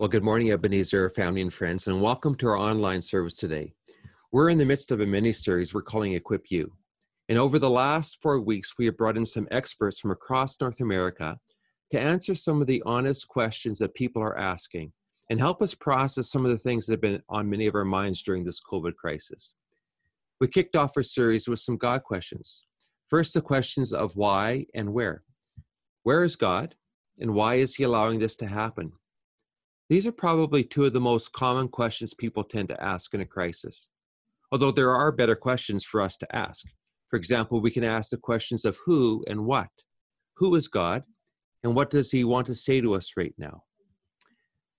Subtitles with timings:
[0.00, 3.72] Well, good morning, Ebenezer family and friends, and welcome to our online service today.
[4.30, 6.72] We're in the midst of a mini series we're calling Equip You.
[7.28, 10.80] And over the last four weeks, we have brought in some experts from across North
[10.80, 11.36] America
[11.90, 14.92] to answer some of the honest questions that people are asking
[15.30, 17.84] and help us process some of the things that have been on many of our
[17.84, 19.56] minds during this COVID crisis.
[20.40, 22.66] We kicked off our series with some God questions.
[23.08, 25.24] First, the questions of why and where.
[26.04, 26.76] Where is God,
[27.18, 28.92] and why is He allowing this to happen?
[29.88, 33.26] These are probably two of the most common questions people tend to ask in a
[33.26, 33.90] crisis.
[34.52, 36.66] Although there are better questions for us to ask.
[37.08, 39.70] For example, we can ask the questions of who and what.
[40.36, 41.04] Who is God,
[41.62, 43.64] and what does He want to say to us right now?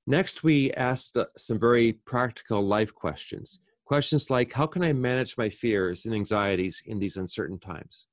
[0.05, 3.59] Next, we ask some very practical life questions.
[3.85, 8.07] Questions like How can I manage my fears and anxieties in these uncertain times?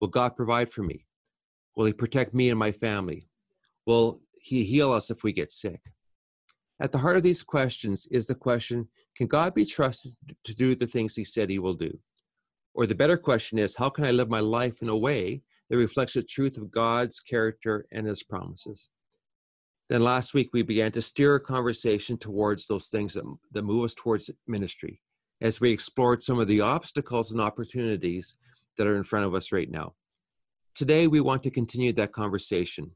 [0.00, 1.06] Will God provide for me?
[1.76, 3.28] Will He protect me and my family?
[3.86, 5.92] Will He heal us if we get sick?
[6.82, 10.74] At the heart of these questions is the question Can God be trusted to do
[10.74, 11.96] the things He said He will do?
[12.74, 15.76] Or the better question is How can I live my life in a way that
[15.76, 18.90] reflects the truth of God's character and His promises?
[19.90, 23.84] Then last week, we began to steer a conversation towards those things that, that move
[23.84, 25.00] us towards ministry
[25.40, 28.36] as we explored some of the obstacles and opportunities
[28.76, 29.94] that are in front of us right now.
[30.74, 32.90] Today, we want to continue that conversation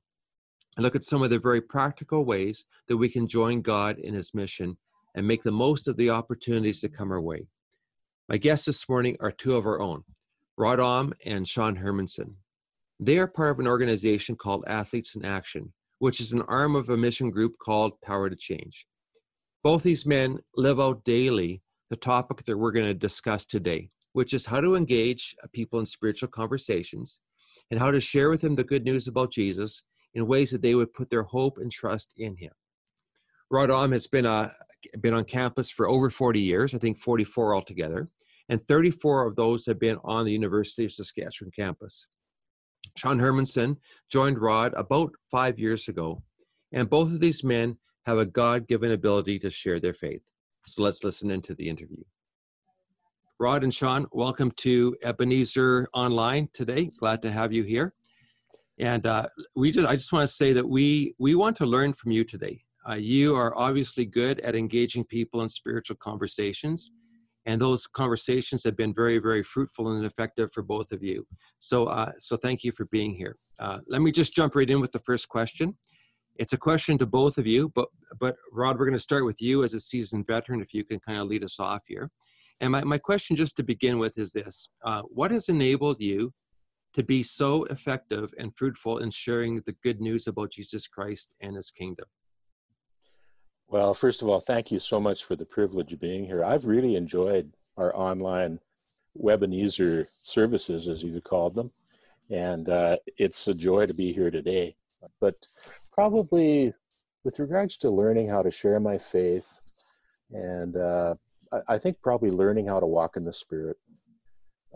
[0.77, 4.15] and look at some of the very practical ways that we can join God in
[4.15, 4.77] His mission
[5.15, 7.47] and make the most of the opportunities that come our way.
[8.29, 10.03] My guests this morning are two of our own,
[10.59, 12.35] Rod Om and Sean Hermanson.
[13.01, 16.89] They are part of an organization called Athletes in Action, which is an arm of
[16.89, 18.87] a mission group called Power to Change.
[19.63, 24.35] Both these men live out daily the topic that we're going to discuss today, which
[24.35, 27.21] is how to engage people in spiritual conversations
[27.71, 29.83] and how to share with them the good news about Jesus
[30.17, 32.51] in ways that they would put their hope and trust in him.
[33.51, 34.51] Rod Om has been, uh,
[35.01, 38.09] been on campus for over 40 years, I think 44 altogether,
[38.49, 42.09] and 34 of those have been on the University of Saskatchewan campus.
[42.97, 43.77] Sean Hermanson
[44.11, 46.23] joined Rod about five years ago,
[46.73, 50.23] and both of these men have a God given ability to share their faith.
[50.67, 52.03] So let's listen into the interview.
[53.39, 56.89] Rod and Sean, welcome to Ebenezer Online today.
[56.99, 57.93] Glad to have you here.
[58.79, 61.93] And uh, we just, I just want to say that we we want to learn
[61.93, 62.63] from you today.
[62.89, 66.91] Uh, you are obviously good at engaging people in spiritual conversations,
[67.47, 71.27] and those conversations have been very, very fruitful and effective for both of you.
[71.59, 73.37] So, uh, so thank you for being here.
[73.59, 75.77] Uh, let me just jump right in with the first question.
[76.37, 77.89] It's a question to both of you, but
[78.21, 80.61] but Rod, we're going to start with you as a seasoned veteran.
[80.61, 82.11] If you can kind of lead us off here.
[82.61, 86.33] And my, my question, just to begin with, is this: uh, What has enabled you
[86.97, 91.55] to be so effective and fruitful in sharing the good news about Jesus Christ and
[91.55, 92.07] his kingdom?
[93.69, 96.43] Well, first of all, thank you so much for the privilege of being here.
[96.43, 98.61] I've really enjoyed our online
[99.15, 101.71] Webinezer services, as you called them,
[102.31, 104.75] and uh, it's a joy to be here today.
[105.21, 105.35] But
[105.93, 106.73] probably
[107.25, 109.47] with regards to learning how to share my faith,
[110.31, 111.15] and uh,
[111.69, 113.77] I think probably learning how to walk in the Spirit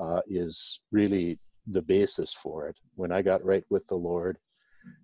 [0.01, 2.77] uh, is really the basis for it.
[2.95, 4.39] When I got right with the Lord,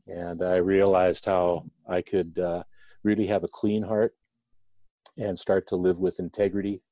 [0.08, 2.62] and I realized how I could uh,
[3.04, 4.14] really have a clean heart
[5.18, 6.82] and start to live with integrity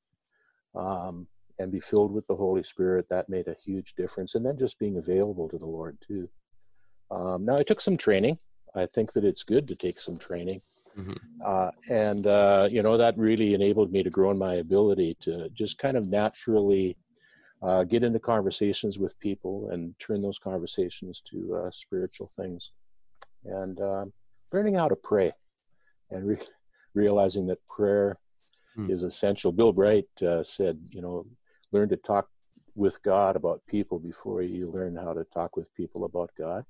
[0.75, 1.27] um,
[1.59, 4.35] and be filled with the Holy Spirit, that made a huge difference.
[4.35, 6.29] And then just being available to the Lord too.
[7.11, 8.37] Um, now, I took some training.
[8.75, 10.59] I think that it's good to take some training.
[10.97, 11.13] Mm-hmm.
[11.45, 15.49] Uh, and, uh, you know, that really enabled me to grow in my ability to
[15.49, 16.97] just kind of naturally
[17.61, 22.71] uh, get into conversations with people and turn those conversations to uh, spiritual things
[23.45, 24.05] and uh,
[24.51, 25.31] learning how to pray
[26.11, 26.37] and re-
[26.93, 28.17] realizing that prayer
[28.77, 28.89] mm.
[28.89, 31.25] is essential bill bright uh, said you know
[31.71, 32.27] learn to talk
[32.75, 36.63] with god about people before you learn how to talk with people about god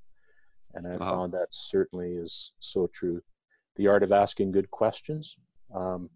[0.76, 1.16] and i wow.
[1.16, 3.22] found that certainly is so true
[3.76, 5.38] the art of asking good questions
[5.74, 6.10] um,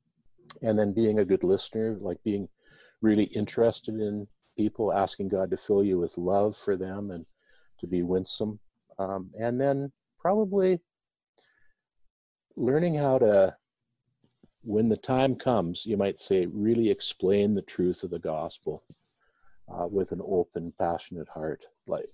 [0.61, 2.47] and then being a good listener like being
[3.01, 4.27] really interested in
[4.59, 7.25] people, asking God to fill you with love for them and
[7.79, 8.59] to be winsome.
[8.99, 9.89] Um, and then
[10.19, 10.79] probably
[12.57, 13.55] learning how to
[14.63, 18.83] when the time comes, you might say, really explain the truth of the gospel
[19.73, 21.63] uh, with an open, passionate heart.
[21.87, 22.09] Like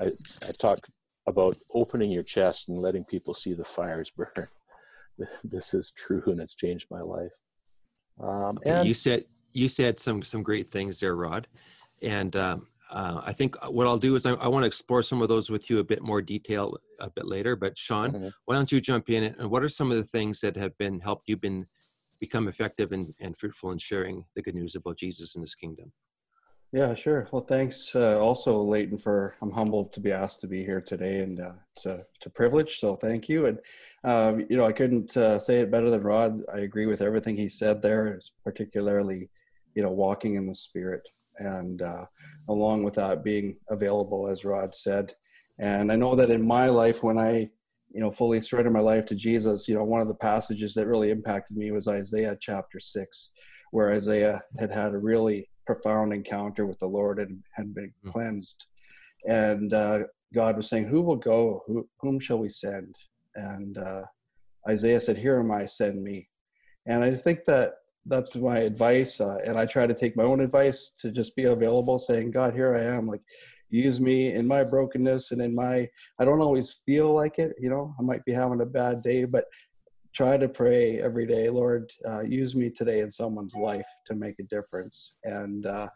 [0.00, 0.78] I, I talk
[1.26, 4.46] about opening your chest and letting people see the fires burn.
[5.42, 7.34] this is true, and it's changed my life.
[8.20, 11.48] Um, and you said you said some some great things there, Rod,
[12.02, 15.20] and um, uh, I think what I'll do is I, I want to explore some
[15.20, 17.54] of those with you a bit more detail a bit later.
[17.56, 18.28] But Sean, mm-hmm.
[18.46, 21.00] why don't you jump in and what are some of the things that have been
[21.00, 21.66] helped you been
[22.20, 25.92] become effective and, and fruitful in sharing the good news about Jesus and His kingdom?
[26.72, 27.26] Yeah, sure.
[27.32, 31.20] Well, thanks uh, also, Leighton, for I'm humbled to be asked to be here today,
[31.20, 32.78] and uh, it's, a, it's a privilege.
[32.78, 33.46] So thank you.
[33.46, 33.58] And
[34.04, 36.42] um, you know, I couldn't uh, say it better than Rod.
[36.52, 38.08] I agree with everything he said there.
[38.08, 39.30] It's particularly,
[39.74, 42.04] you know, walking in the Spirit, and uh,
[42.48, 45.12] along with that, being available, as Rod said.
[45.60, 47.50] And I know that in my life, when I,
[47.90, 50.86] you know, fully surrendered my life to Jesus, you know, one of the passages that
[50.86, 53.30] really impacted me was Isaiah chapter six,
[53.70, 58.10] where Isaiah had had a really profound encounter with the Lord and had been mm-hmm.
[58.10, 58.66] cleansed.
[59.26, 60.00] And uh,
[60.34, 61.62] God was saying, Who will go?
[61.66, 62.94] Who, whom shall we send?
[63.34, 64.04] And uh,
[64.68, 66.28] Isaiah said, Here am I, send me.
[66.86, 67.74] And I think that
[68.08, 69.20] that's my advice.
[69.20, 72.54] Uh, and I try to take my own advice to just be available, saying, God,
[72.54, 73.06] here I am.
[73.06, 73.22] Like,
[73.70, 75.86] use me in my brokenness and in my,
[76.18, 77.54] I don't always feel like it.
[77.60, 79.44] You know, I might be having a bad day, but
[80.14, 84.34] try to pray every day lord uh, use me today in someone's life to make
[84.40, 85.86] a difference and uh,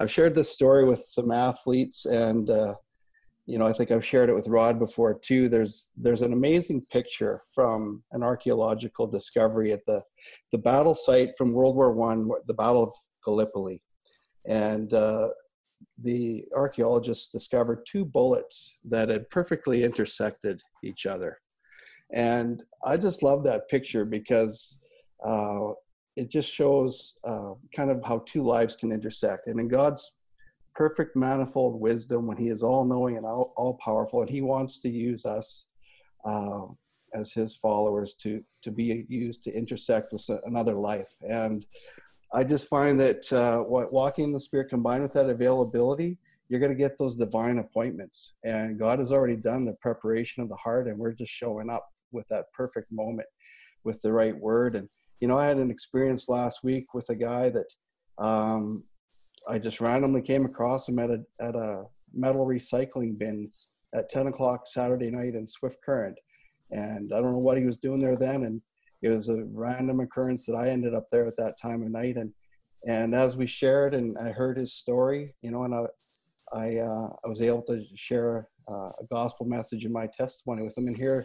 [0.00, 2.74] i've shared this story with some athletes and uh,
[3.46, 5.48] you know i think i've shared it with rod before too.
[5.48, 10.02] There's there's an amazing picture from an archaeological discovery at the
[10.52, 12.92] the battle site from world war one the battle of
[13.24, 13.82] gallipoli.
[14.46, 15.28] And uh,
[16.02, 21.38] the archaeologists discovered two bullets that had perfectly intersected each other.
[22.12, 24.78] And I just love that picture because
[25.24, 25.72] uh,
[26.16, 29.46] it just shows uh, kind of how two lives can intersect.
[29.46, 30.12] And in God's
[30.74, 34.80] perfect manifold wisdom, when He is all knowing and all, all powerful, and He wants
[34.80, 35.66] to use us
[36.24, 36.62] uh,
[37.14, 41.12] as His followers to, to be used to intersect with another life.
[41.28, 41.66] And
[42.32, 46.18] I just find that uh, what walking in the Spirit combined with that availability,
[46.48, 48.34] you're going to get those divine appointments.
[48.44, 51.88] And God has already done the preparation of the heart, and we're just showing up
[52.12, 53.28] with that perfect moment
[53.84, 54.76] with the right word.
[54.76, 54.88] And,
[55.20, 57.72] you know, I had an experience last week with a guy that
[58.18, 58.84] um,
[59.48, 63.50] I just randomly came across him at a, at a metal recycling bin
[63.94, 66.18] at 10 o'clock Saturday night in Swift Current.
[66.70, 68.44] And I don't know what he was doing there then.
[68.44, 68.62] And
[69.02, 72.16] it was a random occurrence that I ended up there at that time of night.
[72.16, 72.32] And,
[72.86, 75.86] and as we shared and I heard his story, you know, and I,
[76.52, 80.76] I, uh, I was able to share uh, a gospel message in my testimony with
[80.76, 80.86] him.
[80.86, 81.24] And here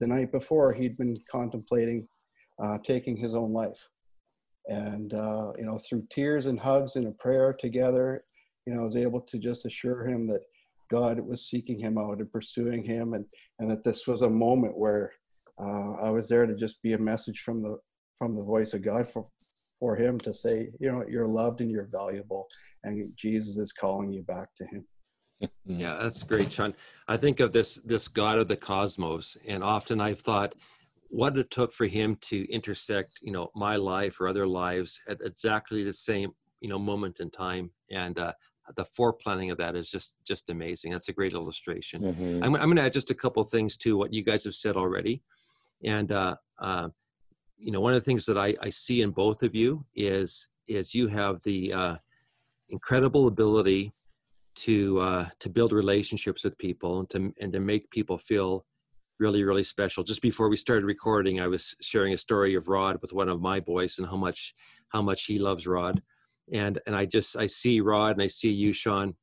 [0.00, 2.08] the night before he'd been contemplating
[2.62, 3.88] uh, taking his own life
[4.68, 8.24] and uh, you know through tears and hugs and a prayer together
[8.66, 10.42] you know i was able to just assure him that
[10.90, 13.24] god was seeking him out and pursuing him and
[13.58, 15.12] and that this was a moment where
[15.60, 17.78] uh, i was there to just be a message from the
[18.16, 19.26] from the voice of god for
[19.78, 22.46] for him to say you know you're loved and you're valuable
[22.84, 24.84] and jesus is calling you back to him
[25.64, 26.74] yeah, that's great, Sean.
[27.08, 30.54] I think of this this God of the cosmos, and often I've thought
[31.10, 35.18] what it took for him to intersect, you know, my life or other lives at
[35.22, 36.30] exactly the same,
[36.60, 38.32] you know, moment in time, and uh,
[38.76, 40.92] the foreplanning of that is just just amazing.
[40.92, 42.00] That's a great illustration.
[42.00, 42.44] Mm-hmm.
[42.44, 44.76] I'm, I'm going to add just a couple things to what you guys have said
[44.76, 45.22] already,
[45.84, 46.88] and uh, uh,
[47.58, 50.48] you know, one of the things that I, I see in both of you is
[50.68, 51.96] is you have the uh,
[52.68, 53.92] incredible ability
[54.54, 58.64] to uh, to build relationships with people and to and to make people feel
[59.20, 60.02] really really special.
[60.02, 63.40] Just before we started recording, I was sharing a story of Rod with one of
[63.40, 64.54] my boys and how much
[64.88, 66.02] how much he loves Rod,
[66.52, 69.14] and and I just I see Rod and I see you, Sean,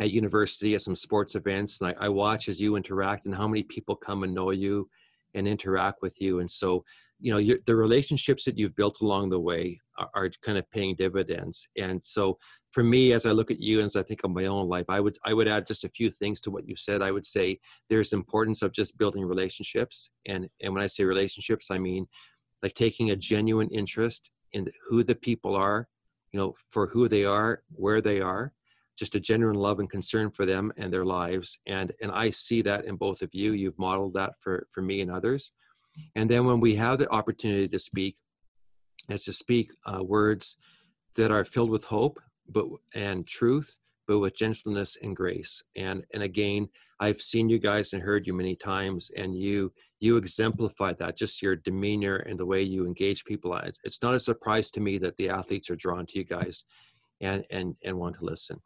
[0.00, 3.48] at university at some sports events, and I, I watch as you interact and how
[3.48, 4.88] many people come and know you
[5.34, 6.84] and interact with you, and so
[7.18, 10.94] you know the relationships that you've built along the way are, are, kind of paying
[10.94, 11.66] dividends.
[11.78, 12.38] And so
[12.72, 14.84] for me as i look at you and as i think of my own life
[14.90, 17.02] i would i would add just a few things to what you said.
[17.02, 17.58] I would say
[17.88, 20.10] there's importance of just building relationships.
[20.26, 22.06] And and when i say relationships i mean
[22.62, 25.88] like taking a genuine interest in who the people are
[26.32, 28.52] you know for who they are where they are
[28.98, 31.58] just a genuine love and concern for them and their lives.
[31.66, 33.52] And and i see that in both of you.
[33.52, 35.52] You've modeled that for for me and others
[36.14, 38.16] and then when we have the opportunity to speak,
[39.08, 40.56] is to speak uh, words
[41.16, 43.76] that are filled with hope, but and truth,
[44.06, 45.62] but with gentleness and grace.
[45.76, 46.68] And and again,
[47.00, 51.42] I've seen you guys and heard you many times, and you you exemplify that just
[51.42, 53.58] your demeanor and the way you engage people.
[53.84, 56.64] It's not a surprise to me that the athletes are drawn to you guys
[57.20, 58.60] and and and want to listen.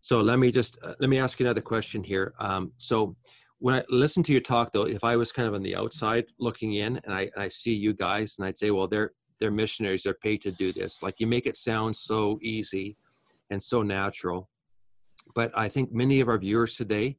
[0.00, 2.34] So let me just uh, let me ask you another question here.
[2.38, 3.16] Um, so
[3.58, 6.26] when i listen to your talk though if i was kind of on the outside
[6.38, 9.50] looking in and i, and I see you guys and i'd say well they're they're
[9.50, 12.96] missionaries they're paid to do this like you make it sound so easy
[13.50, 14.48] and so natural
[15.34, 17.16] but i think many of our viewers today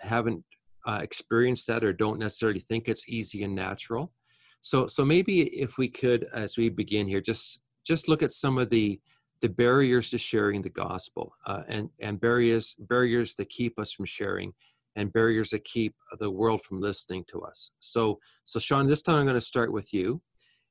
[0.00, 0.44] haven't
[0.86, 4.12] uh, experience that or don't necessarily think it's easy and natural.
[4.60, 8.58] So, so maybe if we could, as we begin here, just just look at some
[8.58, 9.00] of the
[9.40, 14.04] the barriers to sharing the gospel uh, and and barriers barriers that keep us from
[14.04, 14.52] sharing
[15.00, 17.70] and barriers that keep the world from listening to us.
[17.78, 20.20] So, so Sean, this time I'm going to start with you,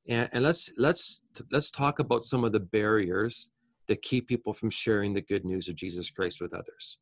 [0.07, 3.51] and, and let's let's let's talk about some of the barriers
[3.87, 6.99] that keep people from sharing the good news of Jesus Christ with others.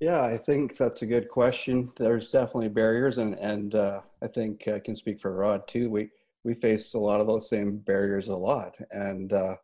[0.00, 1.90] Yeah, I think that's a good question.
[1.98, 5.90] There's definitely barriers, and and uh, I think I can speak for Rod too.
[5.90, 6.10] We
[6.44, 9.56] we face a lot of those same barriers a lot, and uh,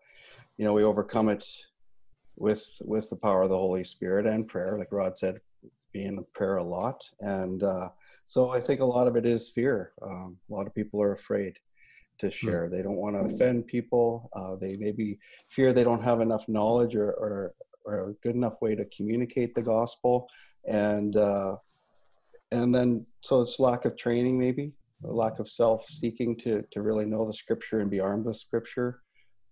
[0.56, 1.46] you know we overcome it
[2.36, 5.40] with with the power of the Holy Spirit and prayer, like Rod said,
[5.94, 7.88] being in prayer a lot, and uh,
[8.26, 9.92] so I think a lot of it is fear.
[10.02, 11.58] Um, a lot of people are afraid
[12.18, 12.32] to hmm.
[12.32, 12.68] share.
[12.68, 14.28] They don't want to offend people.
[14.34, 18.60] Uh, they maybe fear they don't have enough knowledge or, or or a good enough
[18.60, 20.28] way to communicate the gospel
[20.66, 21.56] and uh,
[22.52, 24.72] and then so it's lack of training maybe
[25.04, 29.00] a lack of self-seeking to to really know the scripture and be armed with scripture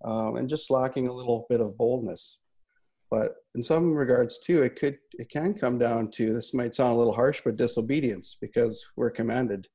[0.04, 2.38] um, and just lacking a little bit of boldness
[3.12, 6.94] but in some regards too it could it can come down to this might sound
[6.94, 9.68] a little harsh but disobedience because we're commanded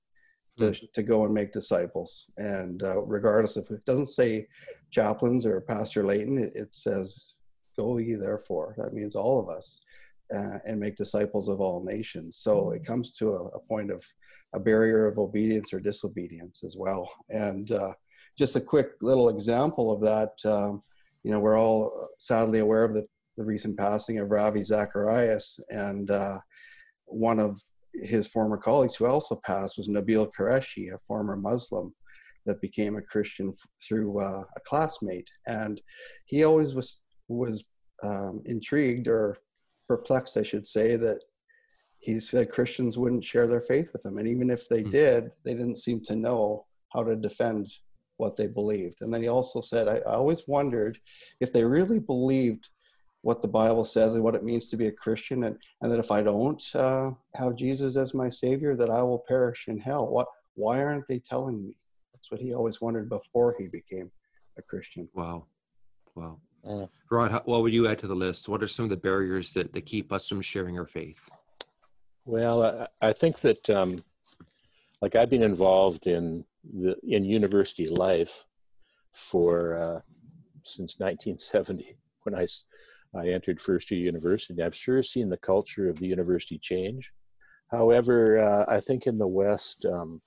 [0.58, 0.92] to, mm.
[0.94, 4.46] to go and make disciples and uh, regardless if it doesn't say
[4.92, 7.36] chaplains or pastor Leighton it, it says
[7.78, 8.74] Go ye therefore.
[8.78, 9.80] That means all of us.
[10.36, 12.40] Uh, and make disciples of all nations.
[12.40, 14.04] So it comes to a, a, point of
[14.54, 17.10] a barrier of obedience or disobedience as well.
[17.30, 17.94] And uh,
[18.38, 20.84] just a quick little example of that, um,
[21.24, 26.10] you know, we're all sadly aware of the, the recent passing of Ravi Zacharias, and
[26.10, 26.40] uh,
[27.06, 27.62] one of
[27.94, 31.94] his former colleagues who also passed was Nabil Qureshi, a former Muslim
[32.46, 33.54] that became a Christian
[33.88, 35.30] through uh, a classmate.
[35.46, 35.82] And
[36.26, 37.66] he always was was
[38.04, 39.38] um, intrigued or
[39.88, 41.20] perplexed, I should say, that
[42.00, 44.18] he said Christians wouldn't share their faith with him.
[44.18, 44.92] And even if they mm-hmm.
[44.92, 47.68] did, they didn't seem to know how to defend
[48.18, 48.98] what they believed.
[49.02, 50.98] And then he also said, I, I always wondered
[51.40, 52.70] if they really believed
[53.28, 56.00] what the Bible says and what it means to be a Christian, and, and that
[56.00, 60.08] if I don't uh, have Jesus as my Savior, that I will perish in hell.
[60.08, 60.28] What?
[60.56, 61.76] Why aren't they telling me?
[62.14, 64.10] That's what he always wondered before he became
[64.58, 65.10] a Christian.
[65.14, 65.48] Wow,
[66.16, 66.40] wow.
[66.66, 66.88] Mm.
[67.12, 68.48] Rod, what would you add to the list?
[68.48, 71.30] What are some of the barriers that, that keep us from sharing our faith?
[72.24, 74.00] Well, I, I think that, um,
[75.02, 78.46] like, I've been involved in the in university life
[79.12, 80.00] for uh,
[80.64, 82.46] since 1970 when I
[83.16, 84.62] I entered first year university.
[84.62, 87.12] I've sure seen the culture of the university change.
[87.70, 90.20] However, uh, I think in the West, um,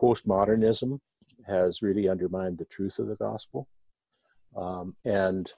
[0.00, 0.98] postmodernism
[1.46, 3.68] has really undermined the truth of the gospel.
[4.56, 5.50] Um, and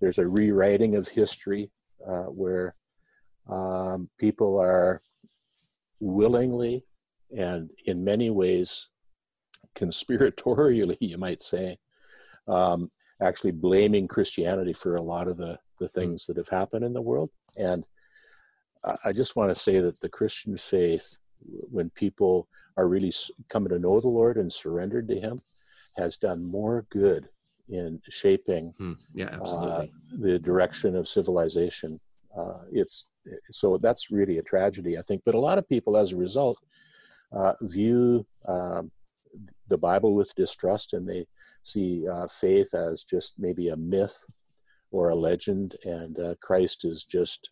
[0.00, 1.70] there's a rewriting of history
[2.06, 2.74] uh, where
[3.48, 5.00] um, people are
[6.00, 6.84] willingly
[7.36, 8.88] and in many ways
[9.76, 11.78] conspiratorially, you might say,
[12.46, 12.88] um,
[13.22, 17.00] actually blaming Christianity for a lot of the, the things that have happened in the
[17.00, 17.30] world.
[17.56, 17.84] And
[19.04, 21.16] I just want to say that the Christian faith,
[21.70, 23.12] when people are really
[23.48, 25.38] coming to know the Lord and surrendered to Him,
[25.96, 27.28] has done more good
[27.68, 28.92] in shaping hmm.
[29.14, 31.98] yeah, uh, the direction of civilization.
[32.36, 33.10] Uh, it's
[33.50, 35.22] so that's really a tragedy, I think.
[35.24, 36.58] But a lot of people, as a result,
[37.32, 38.90] uh, view um,
[39.68, 41.26] the Bible with distrust, and they
[41.62, 44.24] see uh, faith as just maybe a myth
[44.90, 47.50] or a legend, and uh, Christ is just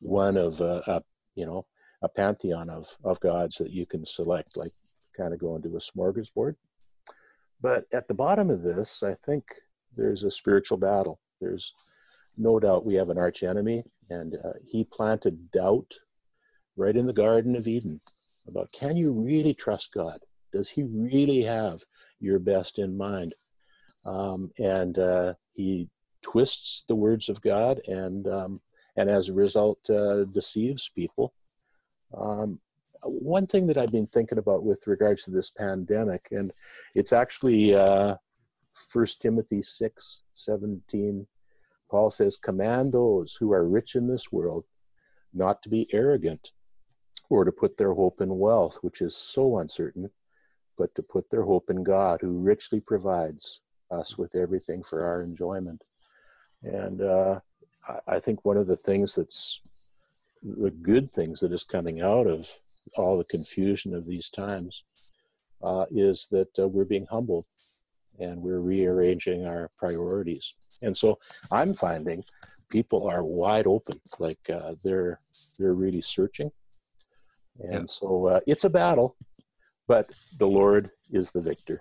[0.00, 1.02] one of a, a
[1.34, 1.66] you know
[2.02, 4.72] a pantheon of of gods that you can select, like
[5.16, 6.54] kind of go into a smorgasbord.
[7.60, 9.44] But at the bottom of this, I think
[9.96, 11.20] there's a spiritual battle.
[11.40, 11.74] There's
[12.36, 15.94] no doubt we have an arch enemy, and uh, he planted doubt
[16.76, 18.00] right in the Garden of Eden
[18.48, 20.18] about can you really trust God?
[20.52, 21.80] Does he really have
[22.20, 23.34] your best in mind?
[24.04, 25.88] Um, and uh, he
[26.22, 28.56] twists the words of God, and um,
[28.96, 31.34] and as a result, uh, deceives people.
[32.16, 32.60] Um,
[33.04, 36.52] one thing that I've been thinking about with regards to this pandemic, and
[36.94, 38.16] it's actually uh,
[38.74, 41.26] First Timothy 6 17.
[41.90, 44.64] Paul says, Command those who are rich in this world
[45.34, 46.50] not to be arrogant
[47.28, 50.10] or to put their hope in wealth, which is so uncertain,
[50.78, 53.60] but to put their hope in God, who richly provides
[53.90, 55.82] us with everything for our enjoyment.
[56.64, 57.40] And uh,
[58.06, 59.60] I think one of the things that's
[60.42, 62.48] the good things that is coming out of
[62.96, 64.82] all the confusion of these times
[65.62, 67.46] uh, is that uh, we're being humbled
[68.18, 70.54] and we're rearranging our priorities.
[70.82, 71.18] And so
[71.50, 72.24] I'm finding
[72.68, 75.18] people are wide open, like uh, they're
[75.58, 76.50] they're really searching.
[77.60, 77.84] And yeah.
[77.86, 79.16] so uh, it's a battle,
[79.86, 81.80] but the Lord is the victor.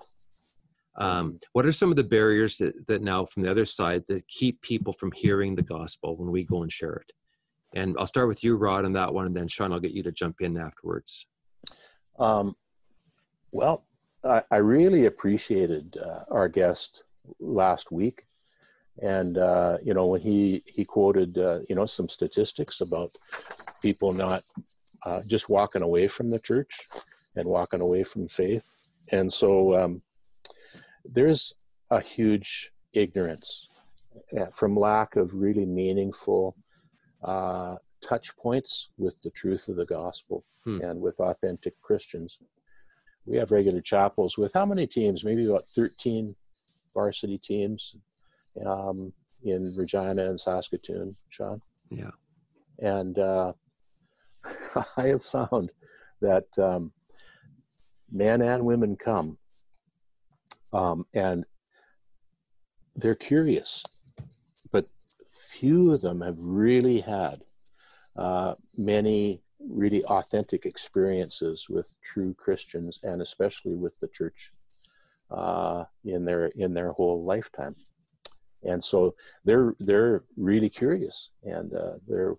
[0.95, 4.27] Um, what are some of the barriers that, that now from the other side that
[4.27, 7.12] keep people from hearing the gospel when we go and share it?
[7.74, 10.03] And I'll start with you, Rod, on that one, and then Sean, I'll get you
[10.03, 11.25] to jump in afterwards.
[12.19, 12.55] Um,
[13.53, 13.86] well,
[14.24, 17.03] I, I, really appreciated uh, our guest
[17.39, 18.24] last week,
[19.01, 23.12] and uh, you know when he he quoted uh, you know some statistics about
[23.81, 24.41] people not
[25.05, 26.81] uh, just walking away from the church
[27.36, 28.69] and walking away from faith,
[29.12, 30.01] and so um,
[31.05, 31.53] there's
[31.89, 33.86] a huge ignorance
[34.53, 36.55] from lack of really meaningful
[37.24, 40.81] uh, touch points with the truth of the gospel hmm.
[40.81, 42.39] and with authentic Christians.
[43.25, 45.24] We have regular chapels with how many teams?
[45.24, 46.34] Maybe about 13
[46.93, 47.96] varsity teams
[48.65, 51.60] um, in Regina and Saskatoon, Sean.
[51.89, 52.12] Yeah.
[52.79, 53.53] And uh,
[54.98, 55.72] I have found
[56.22, 56.91] that um,
[58.12, 59.38] men and women come
[60.74, 61.46] um, and
[62.96, 63.84] they're curious,
[64.72, 64.88] but
[65.40, 67.44] few of them have really had
[68.16, 74.50] uh, many really authentic experiences with true Christians and especially with the church
[75.30, 77.74] uh, in their in their whole lifetime.
[78.63, 82.36] And so they're they're really curious, and uh, they're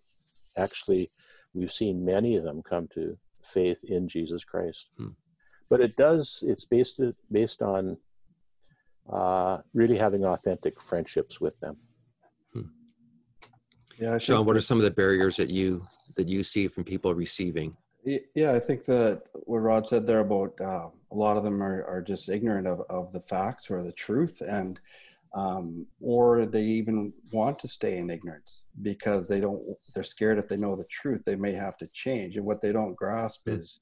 [0.56, 1.08] actually
[1.54, 4.88] we've seen many of them come to faith in Jesus Christ.
[4.98, 5.08] Hmm.
[5.68, 7.96] But it does it's based based on
[9.10, 11.76] uh, really having authentic friendships with them.
[12.52, 12.62] Hmm.
[13.98, 15.82] Yeah, Sean, what are some of the barriers that you
[16.16, 17.76] that you see from people receiving?
[18.04, 21.84] Yeah, I think that what Rod said there about uh, a lot of them are,
[21.84, 24.80] are just ignorant of, of the facts or the truth, and
[25.34, 29.62] um, or they even want to stay in ignorance because they don't.
[29.94, 32.36] They're scared if they know the truth, they may have to change.
[32.36, 33.58] And what they don't grasp mm.
[33.58, 33.80] is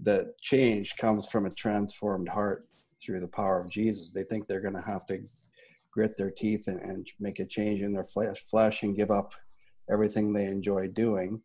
[0.00, 2.66] that change comes from a transformed heart
[3.00, 4.12] through the power of Jesus.
[4.12, 5.22] They think they're going to have to
[5.90, 9.32] grit their teeth and, and, make a change in their flesh, flesh and give up
[9.90, 11.40] everything they enjoy doing.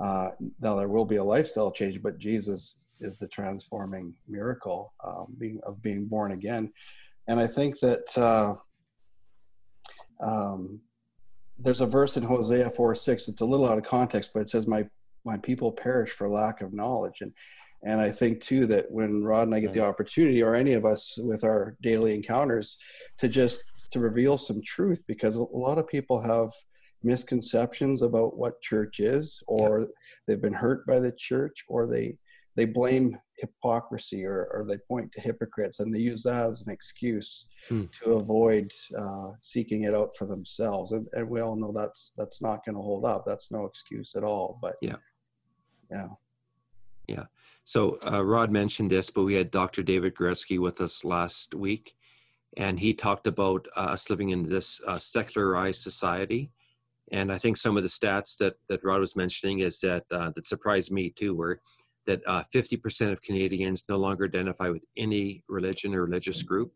[0.00, 5.26] Uh, now there will be a lifestyle change, but Jesus is the transforming miracle um,
[5.38, 6.72] being, of being born again.
[7.28, 8.54] And I think that uh,
[10.20, 10.80] um,
[11.58, 13.28] there's a verse in Hosea 4 6.
[13.28, 14.86] It's a little out of context, but it says, "My
[15.24, 17.32] my people perish for lack of knowledge." And
[17.84, 20.84] and I think too that when Rod and I get the opportunity, or any of
[20.84, 22.78] us with our daily encounters,
[23.18, 26.50] to just to reveal some truth, because a lot of people have
[27.02, 29.86] misconceptions about what church is, or yeah.
[30.26, 32.16] they've been hurt by the church, or they
[32.54, 36.70] they blame hypocrisy or, or they point to hypocrites and they use that as an
[36.70, 37.84] excuse hmm.
[37.90, 40.92] to avoid uh, seeking it out for themselves.
[40.92, 43.24] And, and we all know that's that's not going to hold up.
[43.26, 44.96] That's no excuse at all but yeah.
[45.90, 46.08] Yeah
[47.06, 47.24] yeah
[47.64, 49.82] so uh, Rod mentioned this, but we had Dr.
[49.82, 51.94] David Guretzki with us last week,
[52.56, 56.50] and he talked about uh, us living in this uh, secularized society.
[57.12, 60.30] And I think some of the stats that that Rod was mentioning is that uh,
[60.34, 61.60] that surprised me too, were
[62.06, 66.72] that 50% uh, of Canadians no longer identify with any religion or religious group,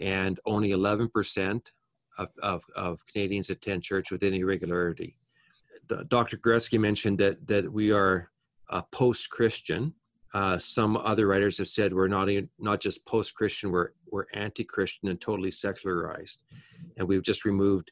[0.00, 1.60] and only 11%
[2.16, 5.18] of, of, of Canadians attend church with any regularity.
[6.08, 6.38] Dr.
[6.38, 8.30] Guretzki mentioned that that we are
[8.70, 9.94] uh, post-Christian,
[10.34, 15.08] uh, some other writers have said we're not even, not just post-Christian, we're we're anti-Christian
[15.08, 16.42] and totally secularized,
[16.96, 17.90] and we've just removed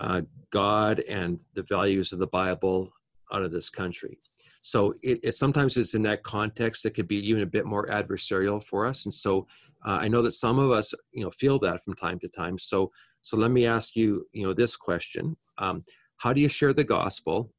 [0.00, 2.92] uh, God and the values of the Bible
[3.32, 4.18] out of this country.
[4.60, 7.86] So it, it, sometimes it's in that context that could be even a bit more
[7.88, 9.06] adversarial for us.
[9.06, 9.46] And so
[9.84, 12.58] uh, I know that some of us, you know, feel that from time to time.
[12.58, 15.84] So so let me ask you, you know, this question: um,
[16.16, 17.52] How do you share the gospel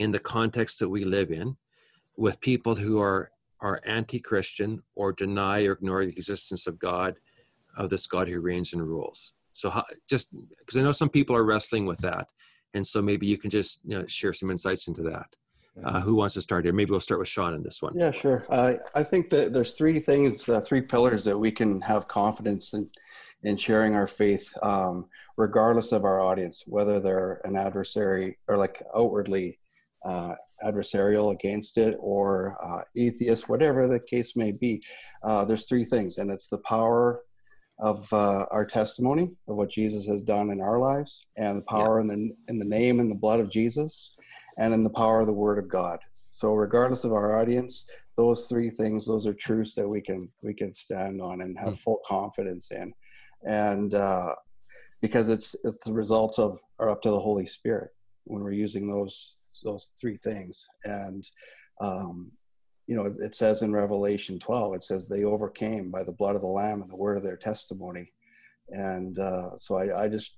[0.00, 1.56] in the context that we live in?
[2.20, 3.30] with people who are
[3.62, 7.14] are anti-Christian or deny or ignore the existence of God,
[7.76, 9.34] of this God who reigns and rules.
[9.52, 12.28] So how, just because I know some people are wrestling with that,
[12.72, 15.28] and so maybe you can just you know, share some insights into that.
[15.84, 16.72] Uh, who wants to start here?
[16.72, 17.94] Maybe we'll start with Sean in this one.
[17.96, 18.44] Yeah, sure.
[18.50, 22.74] Uh, I think that there's three things, uh, three pillars that we can have confidence
[22.74, 22.88] in,
[23.44, 28.82] in sharing our faith, um, regardless of our audience, whether they're an adversary or like
[28.94, 29.59] outwardly
[30.04, 30.34] uh,
[30.64, 34.82] adversarial against it or uh, atheist, whatever the case may be,
[35.22, 37.22] uh, there's three things, and it's the power
[37.80, 41.98] of uh, our testimony of what Jesus has done in our lives, and the power
[41.98, 42.02] yeah.
[42.02, 44.14] in the in the name and the blood of Jesus,
[44.58, 45.98] and in the power of the Word of God.
[46.30, 50.54] So, regardless of our audience, those three things, those are truths that we can we
[50.54, 51.78] can stand on and have mm.
[51.78, 52.92] full confidence in,
[53.46, 54.34] and uh,
[55.00, 57.90] because it's it's the results of are up to the Holy Spirit
[58.24, 61.24] when we're using those those three things, and
[61.80, 62.30] um,
[62.86, 66.42] you know it says in Revelation 12, it says they overcame by the blood of
[66.42, 68.12] the Lamb and the word of their testimony,
[68.68, 70.36] and uh, so I, I just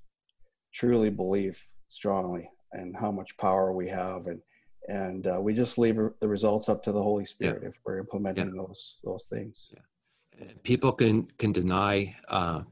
[0.73, 4.41] truly believe strongly and how much power we have and
[4.89, 7.69] and uh, we just leave the results up to the Holy Spirit yeah.
[7.69, 8.63] if we're implementing yeah.
[8.63, 9.69] those those things.
[9.73, 10.47] Yeah.
[10.65, 12.63] People can can deny uh,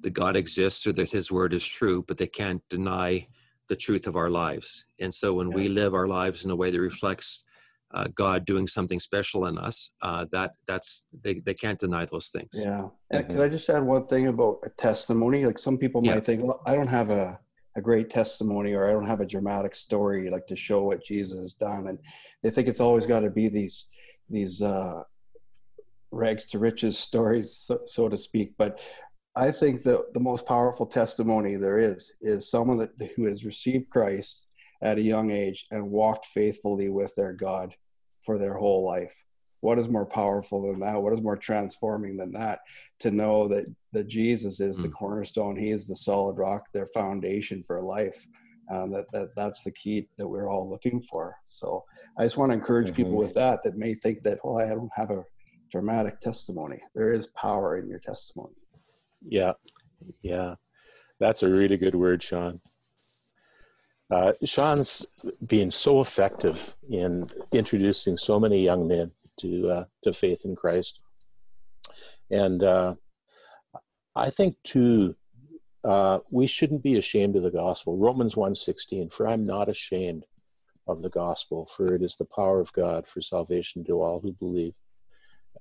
[0.00, 3.26] that God exists or that His Word is true, but they can't deny
[3.70, 4.84] the truth of our lives.
[4.98, 7.44] And so when we live our lives in a way that reflects
[7.94, 12.28] uh, God doing something special in us, uh, that that's they, they can't deny those
[12.30, 12.50] things.
[12.52, 12.88] Yeah.
[13.12, 13.32] Mm-hmm.
[13.32, 15.46] Can I just add one thing about a testimony?
[15.46, 17.38] Like some people might think, well, I don't have a
[17.76, 21.38] a great testimony or I don't have a dramatic story like to show what Jesus
[21.38, 21.86] has done.
[21.86, 21.98] And
[22.42, 23.86] they think it's always got to be these
[24.28, 25.04] these uh,
[26.10, 28.54] rags to riches stories, so, so, to speak.
[28.58, 28.80] But
[29.36, 33.90] I think the the most powerful testimony there is is someone that who has received
[33.90, 34.48] Christ
[34.82, 37.74] at a young age and walked faithfully with their God
[38.24, 39.14] for their whole life.
[39.60, 41.00] What is more powerful than that?
[41.00, 42.60] What is more transforming than that?
[43.00, 44.82] To know that that jesus is mm.
[44.82, 44.94] the hmm.
[44.94, 45.56] cornerstone.
[45.56, 48.26] He is the solid rock their foundation for life.
[48.70, 51.36] Um, that, that that's the key that we're all looking for.
[51.44, 51.84] So
[52.18, 52.96] i just want to encourage mm-hmm.
[52.96, 55.24] people with that that may think that oh i don't have a
[55.70, 56.80] dramatic testimony.
[56.96, 58.54] There is power in your testimony
[59.22, 59.52] yeah
[60.22, 60.54] yeah
[61.18, 62.60] that's a really good word sean
[64.10, 65.06] uh, Sean's
[65.46, 71.04] been so effective in introducing so many young men to uh, to faith in Christ.
[72.30, 72.94] And uh,
[74.16, 75.14] I think too,
[75.84, 77.96] uh, we shouldn't be ashamed of the gospel.
[77.96, 80.26] Romans 1.16, for I'm not ashamed
[80.86, 84.32] of the gospel, for it is the power of God for salvation to all who
[84.32, 84.74] believe.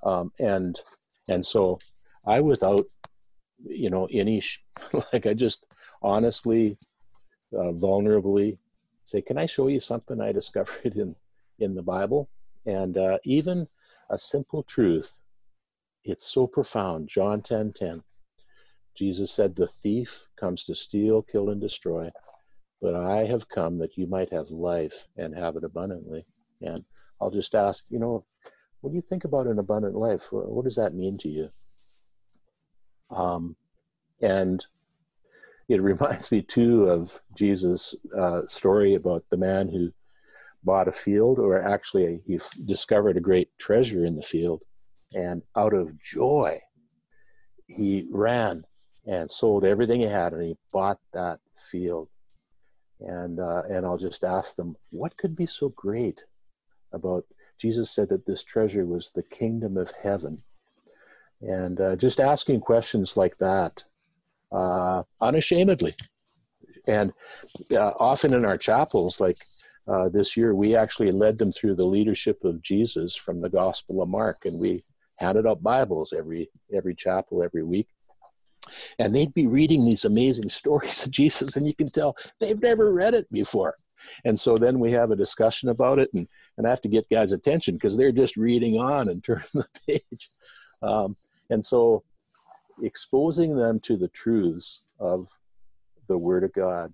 [0.04, 0.80] Um, and
[1.28, 1.78] and so
[2.26, 2.86] I, without
[3.66, 4.44] you know any,
[5.14, 6.78] like I just honestly,
[7.54, 8.58] uh, vulnerably
[9.06, 11.16] say, can I show you something I discovered in
[11.60, 12.30] in the Bible?
[12.66, 13.68] And uh, even
[14.10, 15.20] a simple truth,
[16.04, 17.08] it's so profound.
[17.08, 18.04] John 10 10.
[18.96, 22.12] Jesus said, The thief comes to steal, kill, and destroy,
[22.82, 26.26] but I have come that you might have life and have it abundantly.
[26.62, 26.82] And
[27.22, 28.26] I'll just ask, you know,
[28.84, 30.28] do you think about an abundant life?
[30.32, 31.48] What does that mean to you?
[33.12, 33.56] Um,
[34.22, 34.66] and
[35.68, 39.92] it reminds me too of Jesus' uh, story about the man who
[40.64, 44.62] bought a field, or actually he discovered a great treasure in the field,
[45.16, 46.60] and out of joy,
[47.68, 48.64] he ran
[49.08, 52.10] and sold everything he had, and he bought that field.
[53.00, 56.24] And uh, and I'll just ask them, what could be so great
[56.92, 57.24] about?
[57.58, 60.38] Jesus said that this treasure was the kingdom of heaven,
[61.42, 63.84] and uh, just asking questions like that,
[64.52, 65.96] uh, unashamedly,
[66.88, 67.14] and
[67.72, 69.38] uh, often in our chapels, like
[69.88, 74.02] uh, this year, we actually led them through the leadership of Jesus from the Gospel
[74.02, 74.82] of Mark, and we
[75.18, 77.88] handed out Bibles every every chapel every week.
[79.00, 82.94] And they'd be reading these amazing stories of Jesus, and you can tell they've never
[82.94, 83.76] read it before.
[84.26, 87.10] And so then we have a discussion about it, and, and I have to get
[87.10, 90.28] guys' attention because they're just reading on and turning the page.
[90.82, 91.16] Um,
[91.50, 92.04] and so
[92.82, 95.28] exposing them to the truths of
[96.08, 96.94] the Word of God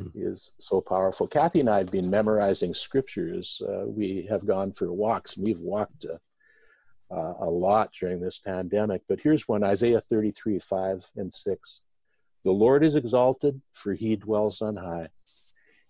[0.00, 0.10] mm.
[0.14, 1.26] is so powerful.
[1.26, 3.60] Kathy and I have been memorizing scriptures.
[3.66, 5.36] Uh, we have gone for walks.
[5.36, 9.02] We've walked uh, uh, a lot during this pandemic.
[9.08, 11.80] But here's one Isaiah 33 5 and 6.
[12.44, 15.08] The Lord is exalted, for he dwells on high.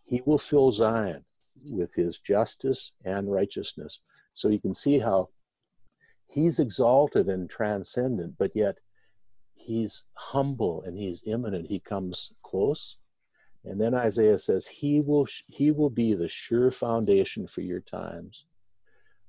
[0.05, 1.25] He will fill Zion
[1.73, 4.01] with his justice and righteousness.
[4.35, 5.29] So you can see how
[6.27, 8.79] he's exalted and transcendent, but yet
[9.55, 11.67] he's humble and he's immanent.
[11.67, 12.97] He comes close
[13.67, 18.45] and then Isaiah says, He will, he will be the sure foundation for your times,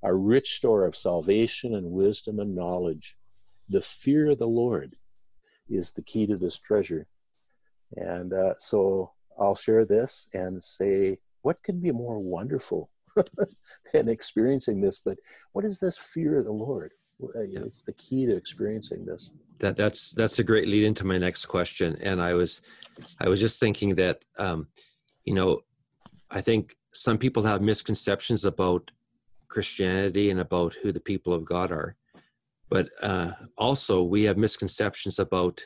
[0.03, 3.17] a rich store of salvation and wisdom and knowledge.
[3.69, 4.93] The fear of the Lord
[5.69, 7.07] is the key to this treasure.
[7.95, 12.91] And uh, so I'll share this and say, what could be more wonderful
[13.93, 14.99] than experiencing this?
[15.03, 15.17] But
[15.53, 16.93] what is this fear of the Lord?
[17.36, 21.47] It's the key to experiencing this that that's that's a great lead into my next
[21.47, 22.62] question and i was
[23.19, 24.67] i was just thinking that um
[25.25, 25.62] you know
[26.30, 28.91] i think some people have misconceptions about
[29.47, 31.95] Christianity and about who the people of God are.
[32.69, 35.65] But uh, also, we have misconceptions about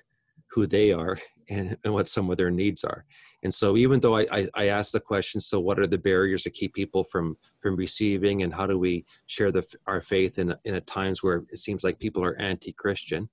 [0.52, 1.18] who they are
[1.50, 3.06] and, and what some of their needs are.
[3.44, 6.44] And so, even though I, I, I ask the question, so what are the barriers
[6.44, 10.56] that keep people from from receiving, and how do we share the, our faith in
[10.64, 13.30] in a times where it seems like people are anti-Christian?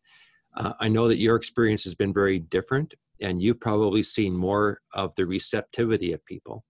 [0.56, 4.80] Uh, I know that your experience has been very different, and you've probably seen more
[4.94, 6.64] of the receptivity of people.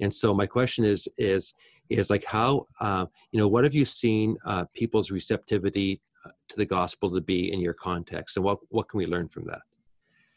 [0.00, 1.54] And so, my question is is
[1.88, 6.56] is like how uh, you know what have you seen uh, people's receptivity uh, to
[6.56, 9.62] the gospel to be in your context, and what what can we learn from that?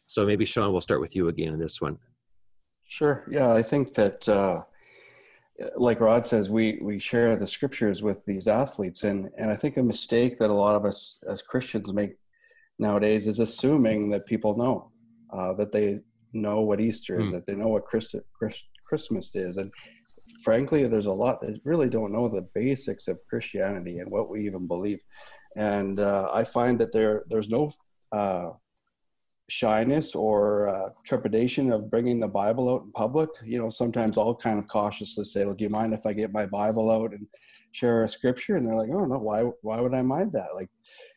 [0.05, 1.97] So maybe Sean, we'll start with you again in this one.
[2.87, 3.25] Sure.
[3.29, 4.63] Yeah, I think that, uh,
[5.75, 9.77] like Rod says, we we share the scriptures with these athletes, and and I think
[9.77, 12.15] a mistake that a lot of us as Christians make
[12.77, 14.91] nowadays is assuming that people know
[15.31, 16.01] uh, that they
[16.33, 17.35] know what Easter is, mm.
[17.35, 19.71] that they know what Christ, Christ, Christmas is, and
[20.43, 24.45] frankly, there's a lot that really don't know the basics of Christianity and what we
[24.45, 24.99] even believe.
[25.55, 27.71] And uh, I find that there there's no
[28.11, 28.51] uh,
[29.47, 33.29] shyness or uh, trepidation of bringing the Bible out in public.
[33.43, 36.33] You know, sometimes I'll kind of cautiously say, "Well, do you mind if I get
[36.33, 37.27] my Bible out and
[37.71, 39.43] share a scripture?" And they're like, "Oh no, why?
[39.61, 40.69] Why would I mind that?" Like,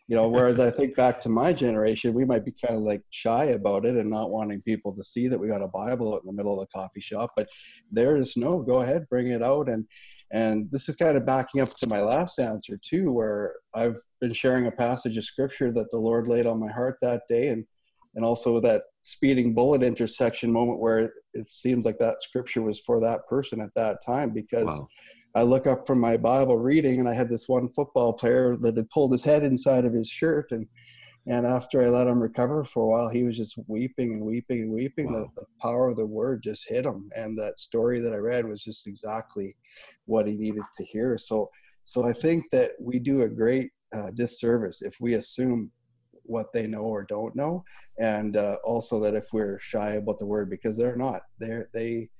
[0.08, 0.28] you know.
[0.28, 3.86] Whereas I think back to my generation, we might be kind of like shy about
[3.86, 6.32] it and not wanting people to see that we got a Bible out in the
[6.32, 7.30] middle of the coffee shop.
[7.36, 7.48] But
[7.90, 9.86] there's no, go ahead, bring it out and.
[10.30, 14.34] And this is kind of backing up to my last answer too, where I've been
[14.34, 17.64] sharing a passage of scripture that the Lord laid on my heart that day, and
[18.18, 22.98] and also that speeding bullet intersection moment where it seems like that scripture was for
[22.98, 24.88] that person at that time because wow.
[25.36, 28.76] I look up from my Bible reading and I had this one football player that
[28.76, 30.66] had pulled his head inside of his shirt and
[31.28, 34.62] and after I let him recover for a while, he was just weeping and weeping
[34.62, 35.12] and weeping.
[35.12, 35.30] Wow.
[35.36, 38.48] The, the, power of the word just hit him, and that story that I read
[38.48, 39.54] was just exactly
[40.06, 41.18] what he needed to hear.
[41.18, 41.50] So,
[41.84, 45.70] so I think that we do a great uh, disservice if we assume
[46.28, 47.64] what they know or don't know.
[47.98, 52.10] And uh, also that if we're shy about the word because they're not they're they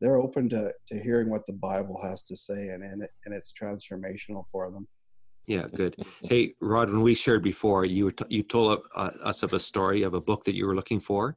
[0.00, 3.34] they're open to to hearing what the bible has to say and and, it, and
[3.34, 4.88] it's transformational for them.
[5.46, 5.96] Yeah good.
[6.22, 9.60] Hey rod when we shared before you were t- you told uh, us of a
[9.60, 11.36] story of a book that you were looking for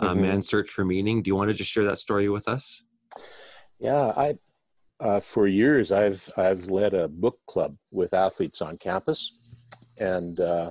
[0.00, 0.22] uh, mm-hmm.
[0.22, 1.22] man's search for meaning.
[1.22, 2.82] Do you want to just share that story with us?
[3.78, 4.34] Yeah i
[5.00, 9.54] uh, for years i've i've led a book club with athletes on campus.
[10.00, 10.70] And uh,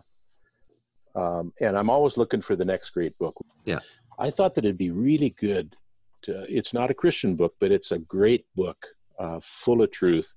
[1.18, 3.36] um, and I'm always looking for the next great book.
[3.66, 3.80] Yeah.
[4.20, 5.76] I thought that it'd be really good.
[6.24, 8.78] To, it's not a Christian book, but it's a great book,
[9.20, 10.34] uh, full of truth,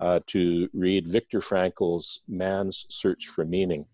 [0.00, 3.86] uh, to read Viktor Frankl's Man's Search for Meaning.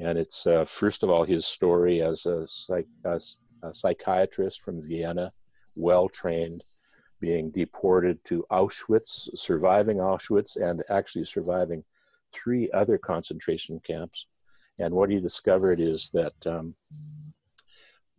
[0.00, 4.82] And it's, uh, first of all, his story as a, psych, as a psychiatrist from
[4.82, 5.30] Vienna,
[5.76, 6.60] well trained,
[7.20, 11.84] being deported to Auschwitz, surviving Auschwitz, and actually surviving
[12.32, 14.26] three other concentration camps
[14.78, 16.74] and what he discovered is that um,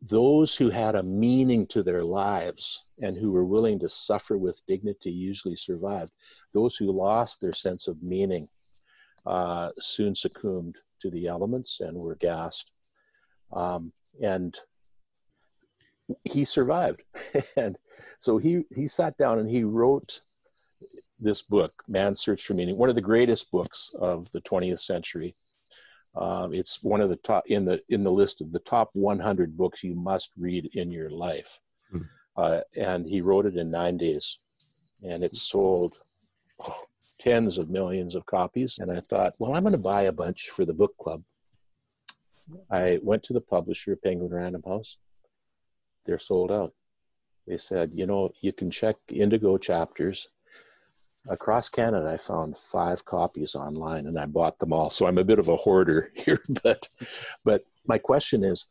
[0.02, 4.66] those who had a meaning to their lives and who were willing to suffer with
[4.68, 6.12] dignity usually survived.
[6.54, 8.48] Those who lost their sense of meaning
[9.26, 12.72] uh, soon succumbed to the elements and were gassed.
[13.54, 14.54] Um, and
[16.26, 17.04] he survived.
[17.58, 17.78] and
[18.20, 20.20] so he, he sat down and he wrote
[21.20, 25.34] this book, Man's Search for Meaning, one of the greatest books of the 20th century.
[26.16, 29.58] Um, it's one of the top in the in the list of the top 100
[29.58, 31.60] books you must read in your life.
[31.92, 32.02] Hmm.
[32.38, 34.46] Uh, and he wrote it in nine days,
[35.04, 35.94] and it sold
[36.68, 36.76] oh,
[37.20, 38.78] tens of millions of copies.
[38.80, 41.24] And I thought, well, I'm going to buy a bunch for the book club.
[42.70, 44.98] I went to the publisher, Penguin Random House.
[46.06, 46.74] They're sold out.
[47.48, 50.28] They said, you know, you can check Indigo chapters
[51.30, 54.90] across Canada, I found five copies online and I bought them all.
[54.90, 56.88] So I'm a bit of a hoarder here, but
[57.44, 58.66] but my question is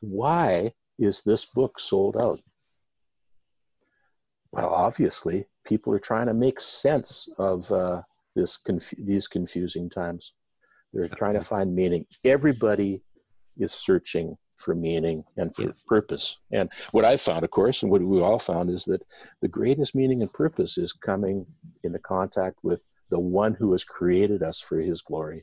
[0.00, 2.36] why is this book sold out?
[4.52, 8.00] Well, obviously, people are trying to make sense of uh,
[8.34, 10.32] this conf- these confusing times.
[10.92, 12.06] They're trying to find meaning.
[12.24, 13.02] Everybody
[13.58, 16.36] is searching for meaning and for purpose.
[16.50, 19.02] And what I've found, of course, and what we all found is that
[19.40, 21.46] the greatest meaning and purpose is coming
[21.84, 25.42] into contact with the one who has created us for his glory.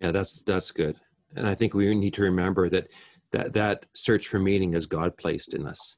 [0.00, 0.96] Yeah, that's that's good.
[1.36, 2.88] And I think we need to remember that
[3.32, 5.96] that that search for meaning is God placed in us.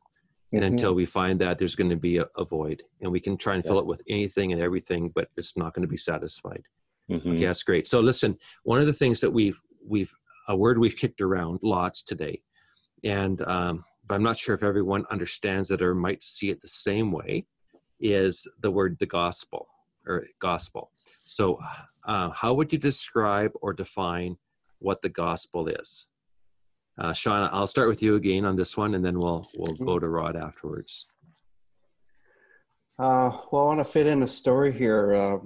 [0.53, 0.73] And mm-hmm.
[0.73, 3.55] until we find that, there's going to be a, a, void, and we can try
[3.55, 6.62] and fill it with anything and everything, but it's not going to be satisfied.
[7.11, 7.31] Mm-hmm.
[7.31, 7.87] Okay, that's great.
[7.87, 10.12] So listen, one of the things that we've we've
[10.48, 12.42] a word we've kicked around lots today,
[13.05, 16.68] and um, but I'm not sure if everyone understands it or might see it the
[16.68, 17.46] same way,
[18.00, 19.68] is the word the gospel
[20.07, 20.90] or gospel.
[20.92, 21.59] So,
[22.05, 24.37] uh, how would you describe or define
[24.81, 26.09] what the gospel is?
[26.98, 29.98] Uh, Sean, I'll start with you again on this one, and then we'll we'll go
[29.98, 31.07] to Rod afterwards.
[32.98, 35.14] Uh, well, I want to fit in a story here.
[35.14, 35.38] Uh,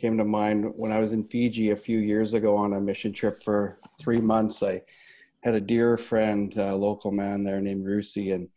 [0.00, 3.12] came to mind when I was in Fiji a few years ago on a mission
[3.12, 4.62] trip for three months.
[4.62, 4.82] I
[5.42, 8.48] had a dear friend, a local man there named Rusi, and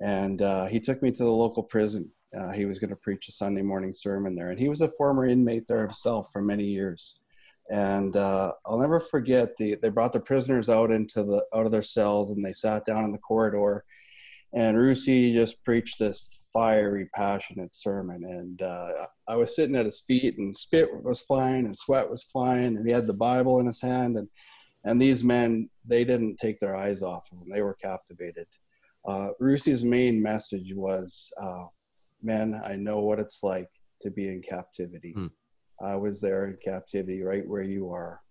[0.00, 2.10] and uh, he took me to the local prison.
[2.36, 4.88] Uh, he was going to preach a Sunday morning sermon there, and he was a
[4.88, 7.20] former inmate there himself for many years.
[7.70, 11.72] And uh, I'll never forget the they brought the prisoners out into the out of
[11.72, 13.84] their cells, and they sat down in the corridor,
[14.54, 18.24] and Rusi just preached this fiery, passionate sermon.
[18.24, 22.22] And uh, I was sitting at his feet, and spit was flying, and sweat was
[22.22, 24.28] flying, and he had the Bible in his hand, and
[24.84, 28.46] and these men they didn't take their eyes off of him; they were captivated.
[29.04, 31.66] Uh, Rusi's main message was, uh,
[32.22, 33.68] "Men, I know what it's like
[34.00, 35.12] to be in captivity.
[35.12, 35.26] Hmm.
[35.82, 38.22] I was there in captivity, right where you are."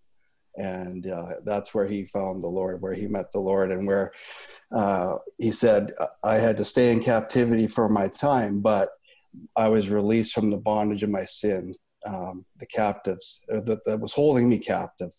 [0.57, 4.11] And uh, that's where he found the Lord, where he met the Lord, and where
[4.73, 5.91] uh, he said,
[6.23, 8.89] I had to stay in captivity for my time, but
[9.55, 11.73] I was released from the bondage of my sin,
[12.05, 15.11] um, the captives uh, that, that was holding me captive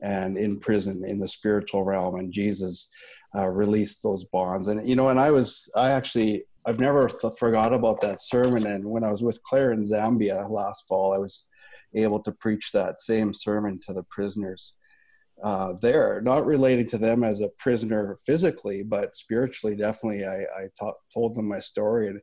[0.00, 2.16] and in prison in the spiritual realm.
[2.16, 2.88] And Jesus
[3.34, 4.68] uh, released those bonds.
[4.68, 8.66] And, you know, and I was, I actually, I've never th- forgot about that sermon.
[8.66, 11.46] And when I was with Claire in Zambia last fall, I was
[11.94, 14.74] able to preach that same sermon to the prisoners
[15.42, 20.24] uh, there, not relating to them as a prisoner physically, but spiritually, definitely.
[20.24, 22.20] I, I ta- told them my story, and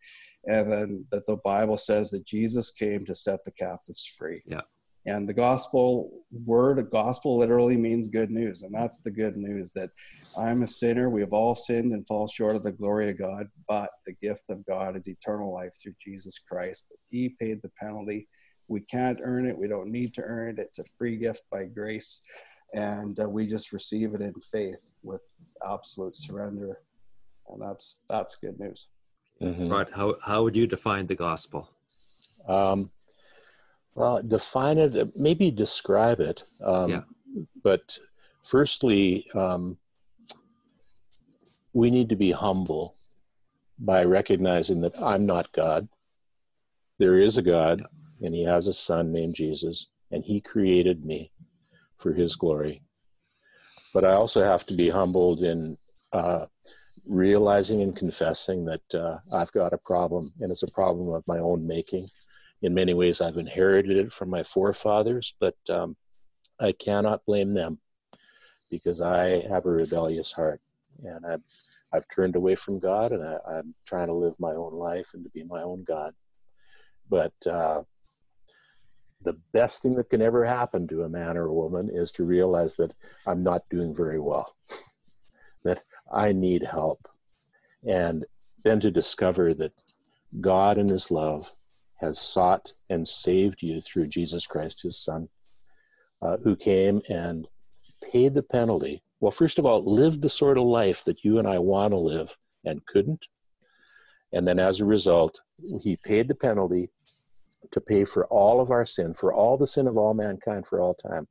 [0.48, 4.44] and then that the Bible says that Jesus came to set the captives free.
[4.46, 4.62] Yeah.
[5.08, 9.92] And the gospel word, gospel literally means good news, and that's the good news that
[10.38, 11.10] I'm a sinner.
[11.10, 14.44] We have all sinned and fall short of the glory of God, but the gift
[14.50, 16.86] of God is eternal life through Jesus Christ.
[17.10, 18.28] He paid the penalty.
[18.68, 19.58] We can't earn it.
[19.58, 20.60] We don't need to earn it.
[20.60, 22.22] It's a free gift by grace
[22.76, 25.24] and uh, we just receive it in faith with
[25.66, 26.80] absolute surrender
[27.50, 28.88] and that's that's good news
[29.42, 29.70] mm-hmm.
[29.70, 31.70] right how, how would you define the gospel
[32.48, 32.92] um,
[33.96, 37.02] well define it maybe describe it um, yeah.
[37.64, 37.98] but
[38.44, 39.78] firstly um,
[41.74, 42.94] we need to be humble
[43.80, 45.88] by recognizing that i'm not god
[46.98, 47.84] there is a god
[48.22, 51.32] and he has a son named jesus and he created me
[51.98, 52.84] for His glory.
[53.94, 55.78] But I also have to be humbled in
[56.14, 56.46] uh,
[57.10, 61.40] realizing and confessing that uh, I've got a problem, and it's a problem of my
[61.40, 62.04] own making.
[62.62, 65.96] In many ways, I've inherited it from my forefathers, but um,
[66.60, 67.80] I cannot blame them
[68.72, 70.60] because I have a rebellious heart,
[71.04, 71.44] and I've
[71.94, 75.24] I've turned away from God, and I, am trying to live my own life and
[75.24, 76.14] to be my own God.
[77.10, 77.82] But uh,
[79.26, 82.24] the best thing that can ever happen to a man or a woman is to
[82.24, 82.96] realize that
[83.28, 84.56] I'm not doing very well,
[85.64, 85.82] that
[86.14, 87.08] I need help.
[87.88, 88.26] And
[88.64, 89.84] then to discover that
[90.40, 91.50] God in His love
[92.02, 95.28] has sought and saved you through Jesus Christ, His Son,
[96.22, 97.48] uh, who came and
[98.12, 99.02] paid the penalty.
[99.20, 101.98] Well, first of all, lived the sort of life that you and I want to
[101.98, 103.28] live and couldn't.
[104.34, 105.40] And then as a result,
[105.84, 106.90] He paid the penalty
[107.72, 110.80] to pay for all of our sin, for all the sin of all mankind for
[110.80, 111.28] all time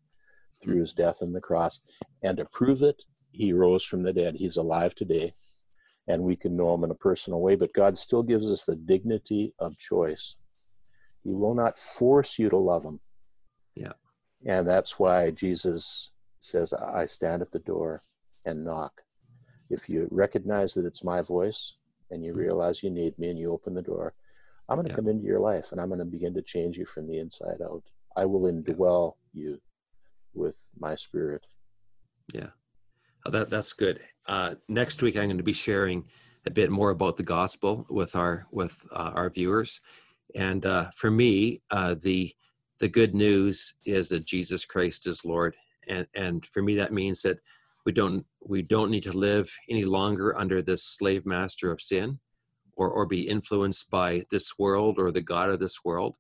[0.62, 1.80] through his death on the cross.
[2.22, 4.36] And to prove it, he rose from the dead.
[4.36, 5.32] He's alive today,
[6.08, 8.76] and we can know him in a personal way, but God still gives us the
[8.76, 10.42] dignity of choice.
[11.22, 12.98] He will not force you to love him.
[13.74, 13.92] Yeah.
[14.46, 18.00] And that's why Jesus says, I stand at the door
[18.44, 18.92] and knock.
[19.70, 23.50] If you recognize that it's my voice and you realize you need me and you
[23.50, 24.12] open the door,
[24.68, 24.96] I'm going to yeah.
[24.96, 27.60] come into your life and I'm going to begin to change you from the inside
[27.62, 27.82] out.
[28.16, 29.60] I will indwell you
[30.32, 31.44] with my spirit.
[32.32, 32.48] Yeah,
[33.26, 34.00] oh, that that's good.
[34.26, 36.04] Uh, next week, I'm going to be sharing
[36.46, 39.80] a bit more about the gospel with our with uh, our viewers.
[40.34, 42.32] And uh, for me, uh, the
[42.80, 45.56] the good news is that Jesus Christ is Lord,
[45.88, 47.38] and and for me that means that
[47.84, 52.18] we don't we don't need to live any longer under this slave master of sin
[52.76, 56.16] or, or be influenced by this world or the God of this world,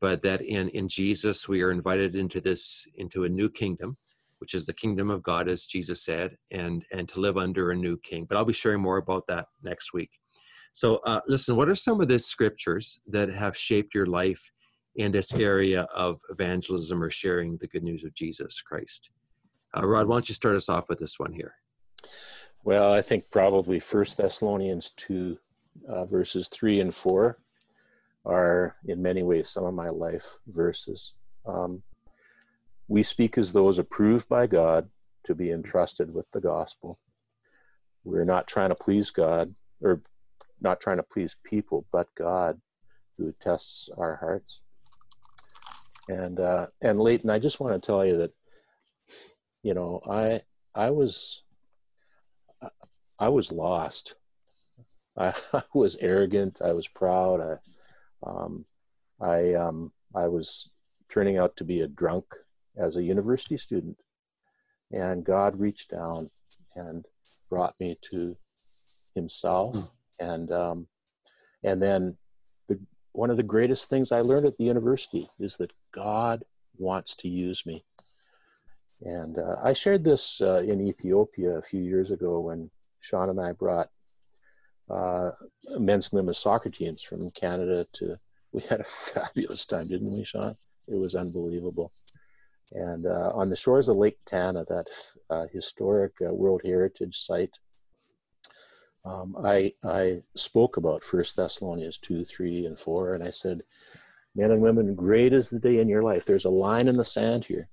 [0.00, 3.96] but that in, in Jesus we are invited into this into a new kingdom,
[4.38, 7.76] which is the kingdom of God, as Jesus said, and and to live under a
[7.76, 8.26] new king.
[8.28, 10.10] But I'll be sharing more about that next week.
[10.72, 14.50] So uh, listen, what are some of the scriptures that have shaped your life
[14.96, 19.10] in this area of evangelism or sharing the good news of Jesus Christ?
[19.74, 21.54] Uh, Rod, why don't you start us off with this one here?
[22.62, 25.38] Well, I think probably First Thessalonians 2,
[25.88, 27.36] uh, verses 3 and 4
[28.24, 31.14] are in many ways some of my life verses.
[31.46, 31.82] Um,
[32.88, 34.88] we speak as those approved by God
[35.24, 36.98] to be entrusted with the gospel.
[38.04, 40.02] We're not trying to please God or
[40.60, 42.60] not trying to please people, but God
[43.18, 44.60] who tests our hearts.
[46.08, 48.32] And uh, and Leighton, I just want to tell you that,
[49.64, 50.42] you know, I
[50.74, 51.42] I was
[53.18, 54.14] I was lost.
[55.16, 56.60] I, I was arrogant.
[56.64, 57.40] I was proud.
[57.40, 57.56] I
[58.26, 58.64] um,
[59.20, 60.70] I um, I was
[61.08, 62.24] turning out to be a drunk
[62.76, 63.96] as a university student,
[64.92, 66.26] and God reached down
[66.74, 67.06] and
[67.48, 68.34] brought me to
[69.14, 69.88] Himself, mm.
[70.20, 70.86] and um,
[71.62, 72.16] and then
[72.68, 72.78] the,
[73.12, 76.44] one of the greatest things I learned at the university is that God
[76.78, 77.84] wants to use me.
[79.02, 83.40] And uh, I shared this uh, in Ethiopia a few years ago when Sean and
[83.40, 83.90] I brought
[84.90, 85.30] uh,
[85.78, 88.16] men's and women's soccer teams from Canada to.
[88.52, 90.52] We had a fabulous time, didn't we, Sean?
[90.88, 91.90] It was unbelievable.
[92.72, 94.86] And uh, on the shores of Lake Tana, that
[95.30, 97.52] uh, historic uh, World Heritage site,
[99.04, 103.60] um, I, I spoke about First Thessalonians 2, 3, and 4, and I said,
[104.34, 106.24] Men and women, great is the day in your life.
[106.24, 107.68] There's a line in the sand here.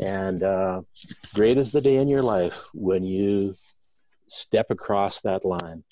[0.00, 0.82] And uh,
[1.34, 3.54] great is the day in your life when you
[4.28, 5.82] step across that line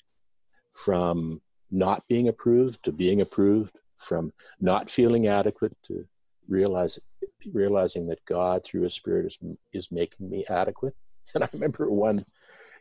[0.83, 6.05] from not being approved to being approved, from not feeling adequate to
[6.47, 6.99] realize,
[7.51, 9.39] realizing that God through His Spirit is,
[9.73, 10.95] is making me adequate.
[11.35, 12.23] And I remember one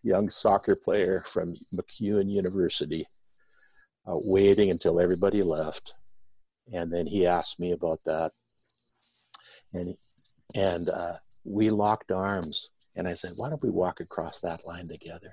[0.05, 3.05] young soccer player from MacEwan University
[4.07, 5.93] uh, waiting until everybody left.
[6.73, 8.31] And then he asked me about that.
[9.75, 9.95] And,
[10.55, 12.71] and uh, we locked arms.
[12.95, 15.33] And I said, why don't we walk across that line together?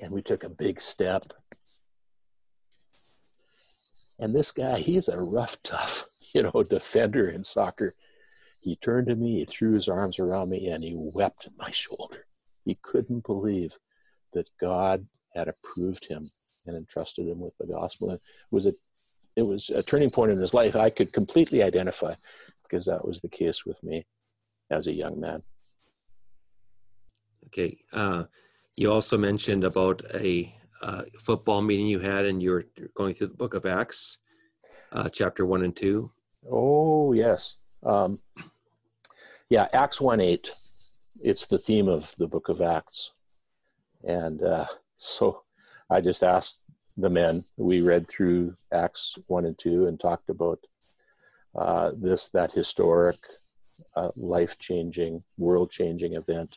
[0.00, 1.24] And we took a big step.
[4.18, 7.92] And this guy, he's a rough, tough, you know, defender in soccer.
[8.62, 11.70] He turned to me, he threw his arms around me, and he wept at my
[11.70, 12.26] shoulder.
[12.64, 13.72] He couldn't believe
[14.34, 16.22] that God had approved him
[16.66, 18.10] and entrusted him with the gospel.
[18.10, 18.20] It
[18.52, 18.72] was a,
[19.36, 20.76] it was a turning point in his life.
[20.76, 22.12] I could completely identify
[22.62, 24.04] because that was the case with me
[24.70, 25.42] as a young man.
[27.46, 27.78] Okay.
[27.92, 28.24] Uh,
[28.80, 32.64] you also mentioned about a uh, football meeting you had, and you were
[32.94, 34.16] going through the book of Acts,
[34.92, 36.10] uh, chapter one and two.
[36.50, 38.18] Oh yes, um,
[39.50, 40.50] yeah, Acts one eight.
[41.22, 43.12] It's the theme of the book of Acts,
[44.02, 44.64] and uh,
[44.96, 45.42] so
[45.90, 46.62] I just asked
[46.96, 47.42] the men.
[47.58, 50.58] We read through Acts one and two and talked about
[51.54, 53.16] uh, this that historic,
[53.94, 56.56] uh, life changing, world changing event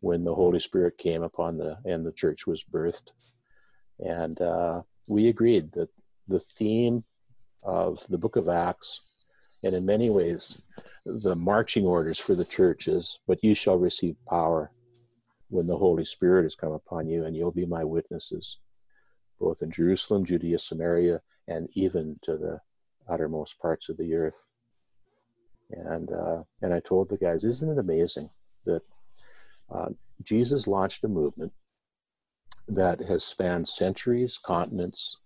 [0.00, 3.10] when the Holy Spirit came upon the and the church was birthed,
[3.98, 5.88] and uh, we agreed that
[6.28, 7.04] the theme
[7.64, 9.32] of the Book of Acts,
[9.64, 10.64] and in many ways,
[11.04, 14.70] the marching orders for the church is, "But you shall receive power
[15.50, 18.58] when the Holy Spirit has come upon you, and you'll be my witnesses,
[19.40, 22.60] both in Jerusalem, Judea, Samaria, and even to the
[23.08, 24.52] uttermost parts of the earth."
[25.70, 28.30] And uh, and I told the guys, "Isn't it amazing
[28.64, 28.82] that?"
[29.70, 29.90] Uh,
[30.22, 31.52] Jesus launched a movement
[32.68, 35.18] that has spanned centuries, continents,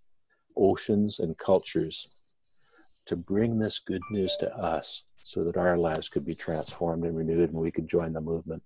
[0.56, 2.06] oceans, and cultures
[3.06, 7.16] to bring this good news to us so that our lives could be transformed and
[7.16, 8.62] renewed and we could join the movement.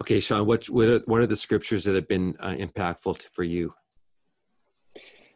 [0.00, 3.44] Okay, Sean, what, what, are, what are the scriptures that have been uh, impactful for
[3.44, 3.74] you?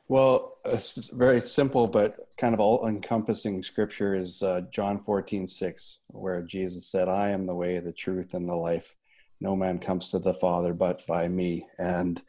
[0.09, 6.01] Well, it's very simple, but kind of all encompassing scripture is uh, John 14, 6,
[6.09, 8.97] where Jesus said, I am the way, the truth, and the life.
[9.43, 11.67] No man comes to the Father but by me.
[11.79, 12.23] And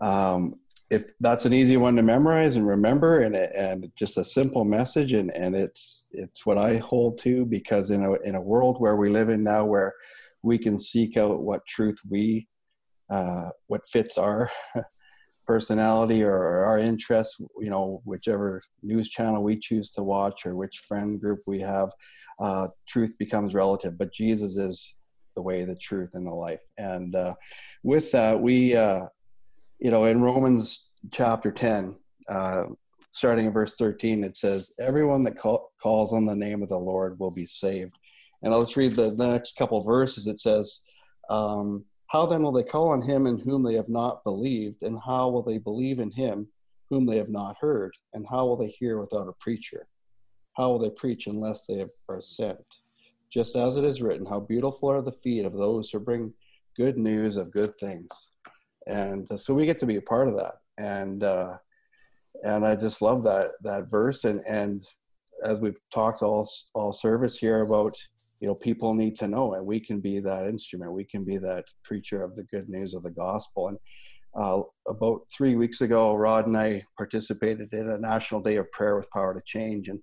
[0.00, 0.60] um,
[0.90, 5.12] if that's an easy one to memorize and remember, and, and just a simple message,
[5.12, 8.96] and, and it's it's what I hold to because in a in a world where
[8.96, 9.92] we live in now, where
[10.42, 12.48] we can seek out what truth we
[13.10, 14.50] uh, what fits our
[15.48, 20.82] personality or our interests, you know, whichever news channel we choose to watch or which
[20.86, 21.90] friend group we have,
[22.38, 23.96] uh, truth becomes relative.
[23.96, 24.94] But Jesus is
[25.34, 26.60] the way, the truth, and the life.
[26.76, 27.34] And uh,
[27.82, 29.06] with that, we, uh,
[29.78, 31.96] you know, in Romans chapter 10,
[32.28, 32.64] uh,
[33.10, 36.78] starting in verse 13, it says, Everyone that call, calls on the name of the
[36.78, 37.94] Lord will be saved.
[38.42, 40.26] And I'll just read the, the next couple verses.
[40.26, 40.82] It says,
[41.30, 44.82] um, how then will they call on him in whom they have not believed?
[44.82, 46.48] And how will they believe in him
[46.90, 47.92] whom they have not heard?
[48.14, 49.86] And how will they hear without a preacher?
[50.56, 52.64] How will they preach unless they are sent?
[53.30, 56.32] just as it is written, how beautiful are the feet of those who bring
[56.76, 58.08] good news of good things.
[58.86, 60.54] And uh, so we get to be a part of that.
[60.78, 61.58] And, uh,
[62.44, 64.24] and I just love that, that verse.
[64.24, 64.82] And, and
[65.44, 67.96] as we've talked all, all service here about,
[68.40, 70.92] you know, people need to know, and we can be that instrument.
[70.92, 73.68] We can be that preacher of the good news of the gospel.
[73.68, 73.78] And
[74.36, 78.96] uh, about three weeks ago, Rod and I participated in a National Day of Prayer
[78.96, 79.88] with Power to Change.
[79.88, 80.00] And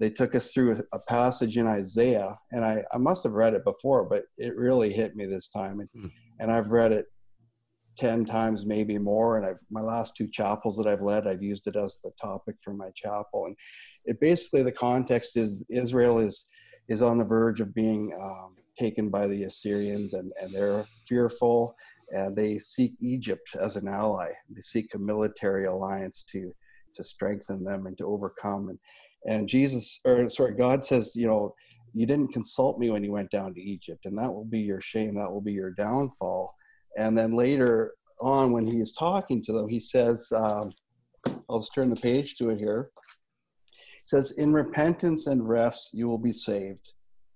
[0.00, 3.64] they took us through a passage in Isaiah, and I, I must have read it
[3.64, 5.80] before, but it really hit me this time.
[5.80, 6.10] And, mm.
[6.40, 7.06] and I've read it
[7.98, 9.36] 10 times, maybe more.
[9.36, 12.56] And I've, my last two chapels that I've led, I've used it as the topic
[12.62, 13.46] for my chapel.
[13.46, 13.56] And
[14.04, 16.46] it basically, the context is Israel is,
[16.88, 21.74] is on the verge of being um, taken by the Assyrians, and, and they're fearful,
[22.10, 24.30] and they seek Egypt as an ally.
[24.50, 26.54] They seek a military alliance to,
[26.94, 28.68] to strengthen them and to overcome.
[28.68, 28.78] And,
[29.26, 31.54] and Jesus, or sorry, God says, you know,
[31.94, 34.80] you didn't consult me when you went down to Egypt, and that will be your
[34.80, 35.14] shame.
[35.14, 36.52] That will be your downfall.
[36.98, 40.72] And then later on, when he is talking to them, he says, um,
[41.48, 42.90] I'll just turn the page to it here.
[44.04, 46.92] Says, In repentance and rest you will be saved.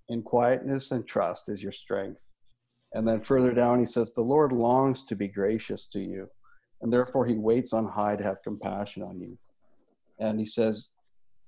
[0.07, 2.31] In quietness and trust is your strength.
[2.93, 6.27] And then further down, he says, The Lord longs to be gracious to you,
[6.81, 9.37] and therefore he waits on high to have compassion on you.
[10.19, 10.91] And he says,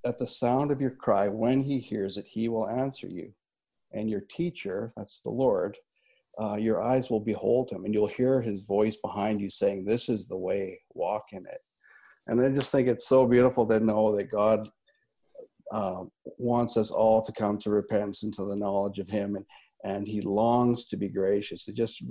[0.06, 3.32] at the sound of your cry, when he hears it, he will answer you.
[3.94, 5.78] And your teacher, that's the Lord,
[6.40, 10.10] uh, your eyes will behold him, and you'll hear his voice behind you saying, This
[10.10, 11.62] is the way, walk in it.
[12.28, 14.70] And I just think it's so beautiful to know that God
[15.72, 16.04] uh,
[16.38, 19.46] wants us all to come to repentance and to the knowledge of him, and,
[19.84, 21.68] and he longs to be gracious.
[21.68, 22.04] It just,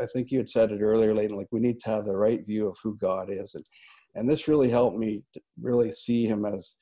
[0.00, 2.44] I think you had said it earlier, Leighton, like we need to have the right
[2.46, 3.54] view of who God is.
[3.54, 3.64] And,
[4.14, 5.22] and this really helped me
[5.60, 6.76] really see him as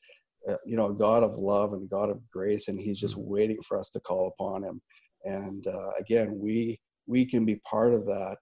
[0.49, 3.59] uh, you know, a God of love and God of grace, and He's just waiting
[3.67, 4.81] for us to call upon Him.
[5.25, 8.37] And uh, again, we we can be part of that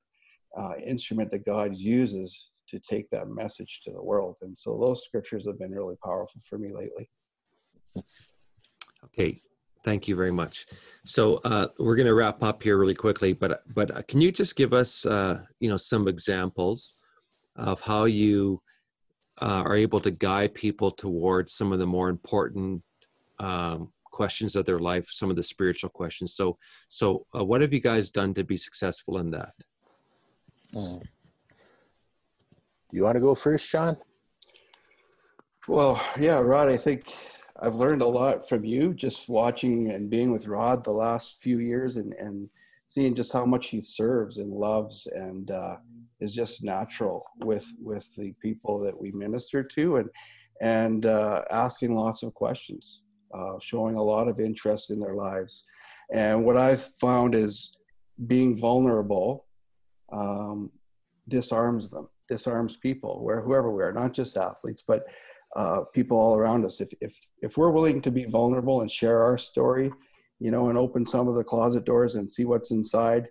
[0.56, 4.36] uh, instrument that God uses to take that message to the world.
[4.42, 7.08] And so those scriptures have been really powerful for me lately.
[9.04, 9.36] Okay,
[9.84, 10.66] thank you very much.
[11.04, 14.30] So uh, we're going to wrap up here really quickly, but but uh, can you
[14.30, 16.94] just give us uh, you know some examples
[17.56, 18.62] of how you
[19.40, 22.82] uh, are able to guide people towards some of the more important
[23.38, 26.34] um, questions of their life, some of the spiritual questions.
[26.34, 29.54] So, so uh, what have you guys done to be successful in that?
[30.74, 31.02] Mm.
[32.92, 33.96] You want to go first, Sean?
[35.68, 36.68] Well, yeah, Rod.
[36.68, 37.14] I think
[37.62, 41.58] I've learned a lot from you just watching and being with Rod the last few
[41.58, 42.48] years, and and
[42.86, 45.76] seeing just how much he serves and loves and uh,
[46.20, 50.10] is just natural with with the people that we minister to and
[50.60, 55.64] and uh, asking lots of questions uh, showing a lot of interest in their lives.
[56.12, 57.72] And what i've found is
[58.26, 59.46] being vulnerable
[60.12, 60.70] um,
[61.28, 65.04] disarms them disarms people where whoever we are not just athletes but
[65.56, 66.80] uh, people all around us.
[66.80, 69.90] If, if if we're willing to be vulnerable and share our story
[70.40, 73.28] you know and open some of the closet doors and see what's inside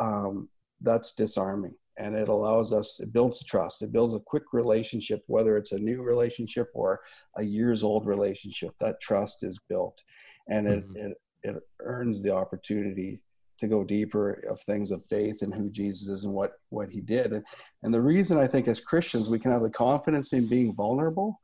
[0.00, 0.48] um,
[0.80, 1.74] that's disarming.
[1.98, 3.82] And it allows us it builds trust.
[3.82, 7.00] It builds a quick relationship whether it's a new relationship or
[7.36, 8.70] a years old relationship.
[8.78, 10.02] That trust is built
[10.48, 10.96] and it, mm-hmm.
[10.96, 13.20] it it earns the opportunity
[13.58, 17.00] to go deeper of things of faith and who Jesus is and what what he
[17.00, 17.32] did.
[17.32, 17.44] And,
[17.82, 21.38] and the reason I think as Christians we can have the confidence in being vulnerable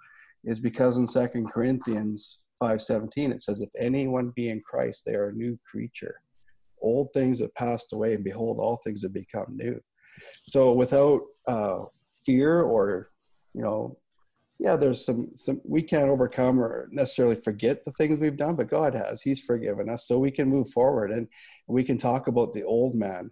[0.45, 5.29] is because in second Corinthians 5:17 it says if anyone be in Christ they are
[5.29, 6.17] a new creature.
[6.81, 9.81] Old things have passed away and behold all things have become new.
[10.43, 11.85] So without uh,
[12.25, 13.11] fear or,
[13.55, 13.99] you know,
[14.59, 18.71] yeah, there's some some we can't overcome or necessarily forget the things we've done, but
[18.71, 19.21] God has.
[19.21, 21.27] He's forgiven us, so we can move forward and
[21.67, 23.31] we can talk about the old man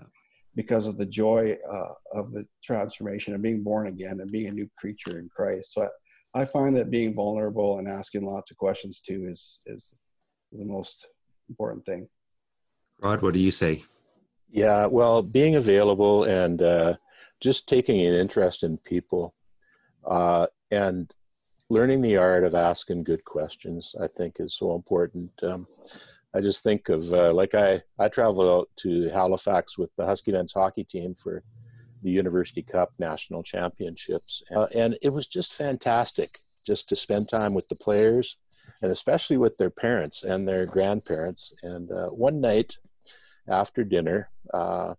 [0.55, 4.53] because of the joy uh, of the transformation and being born again and being a
[4.53, 5.73] new creature in Christ.
[5.73, 5.89] So
[6.35, 9.95] I, I find that being vulnerable and asking lots of questions too is is
[10.53, 11.07] is the most
[11.49, 12.09] important thing.
[13.01, 13.85] Rod, what do you say?
[14.51, 16.95] Yeah, well, being available and uh,
[17.41, 19.35] just taking an interest in people
[20.09, 21.13] uh, and
[21.71, 25.31] learning the art of asking good questions, I think, is so important.
[25.43, 25.67] Um,
[26.35, 30.33] I just think of uh, like I I traveled out to Halifax with the Husky
[30.33, 31.43] men's hockey team for
[32.01, 36.31] the University Cup national championships, uh, and it was just fantastic
[36.67, 38.39] just to spend time with the players
[38.83, 41.55] and especially with their parents and their grandparents.
[41.63, 42.77] And uh, one night
[43.49, 44.95] after dinner, uh,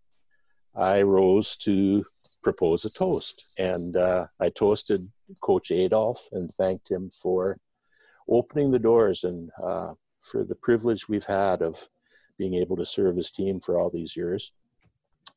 [0.75, 2.05] I rose to
[2.43, 3.53] propose a toast.
[3.57, 5.09] And uh, I toasted
[5.41, 7.57] Coach Adolph and thanked him for
[8.29, 11.89] opening the doors and uh, for the privilege we've had of
[12.37, 14.51] being able to serve his team for all these years.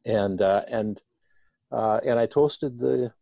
[0.05, 1.01] And uh, and
[1.73, 3.13] uh, and I toasted the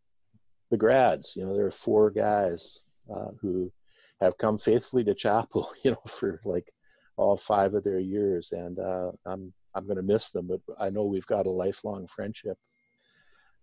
[0.71, 1.35] the grads.
[1.37, 2.81] You know, there are four guys
[3.15, 3.73] uh, who
[4.21, 5.71] have come faithfully to chapel.
[5.85, 6.73] You know, for like
[7.17, 10.91] all five of their years, and uh, I'm I'm going to miss them, but I
[10.91, 12.59] know we've got a lifelong friendship.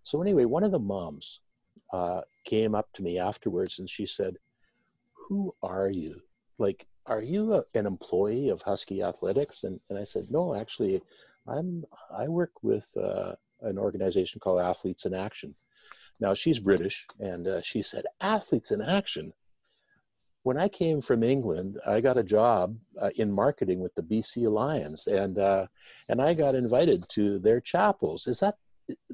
[0.02, 1.40] So anyway, one of the moms
[1.92, 4.36] uh, came up to me afterwards, and she said,
[5.12, 6.20] "Who are you?
[6.58, 11.02] Like, are you a, an employee of Husky Athletics?" And and I said, "No, actually,
[11.46, 11.84] I'm
[12.16, 15.54] I work with uh, an organization called Athletes in Action."
[16.20, 19.32] Now she's British, and uh, she said, "Athletes in Action."
[20.44, 24.50] when I came from England, I got a job uh, in marketing with the BC
[24.50, 25.66] Lions, and uh,
[26.08, 28.26] and I got invited to their chapels.
[28.26, 28.56] Is that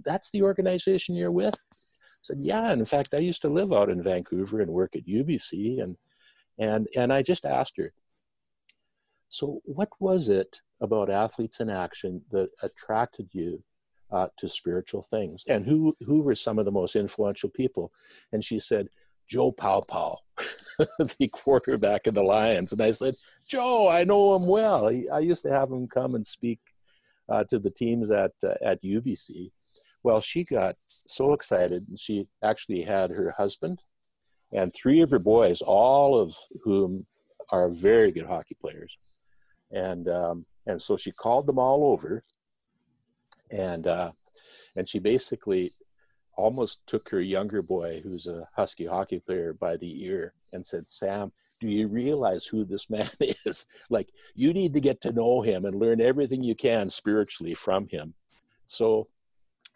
[0.04, 1.59] that's the organization you're with?
[2.28, 2.72] Said, yeah.
[2.74, 5.96] In fact, I used to live out in Vancouver and work at UBC, and
[6.58, 7.92] and and I just asked her.
[9.30, 13.62] So, what was it about athletes in action that attracted you
[14.10, 17.92] uh, to spiritual things, and who who were some of the most influential people?
[18.32, 18.88] And she said,
[19.26, 20.18] Joe Paopao,
[21.18, 22.72] the quarterback of the Lions.
[22.72, 23.14] And I said,
[23.48, 24.88] Joe, I know him well.
[24.88, 26.60] I used to have him come and speak
[27.30, 29.50] uh, to the teams at, uh, at UBC.
[30.02, 30.76] Well, she got
[31.09, 31.86] so excited.
[31.88, 33.80] And she actually had her husband
[34.52, 37.06] and three of her boys, all of whom
[37.50, 39.24] are very good hockey players.
[39.70, 42.24] And, um, and so she called them all over
[43.50, 44.12] and, uh,
[44.76, 45.70] and she basically
[46.36, 50.88] almost took her younger boy, who's a Husky hockey player, by the ear and said,
[50.88, 53.66] Sam, do you realize who this man is?
[53.90, 57.88] like, you need to get to know him and learn everything you can spiritually from
[57.88, 58.14] him.
[58.66, 59.09] So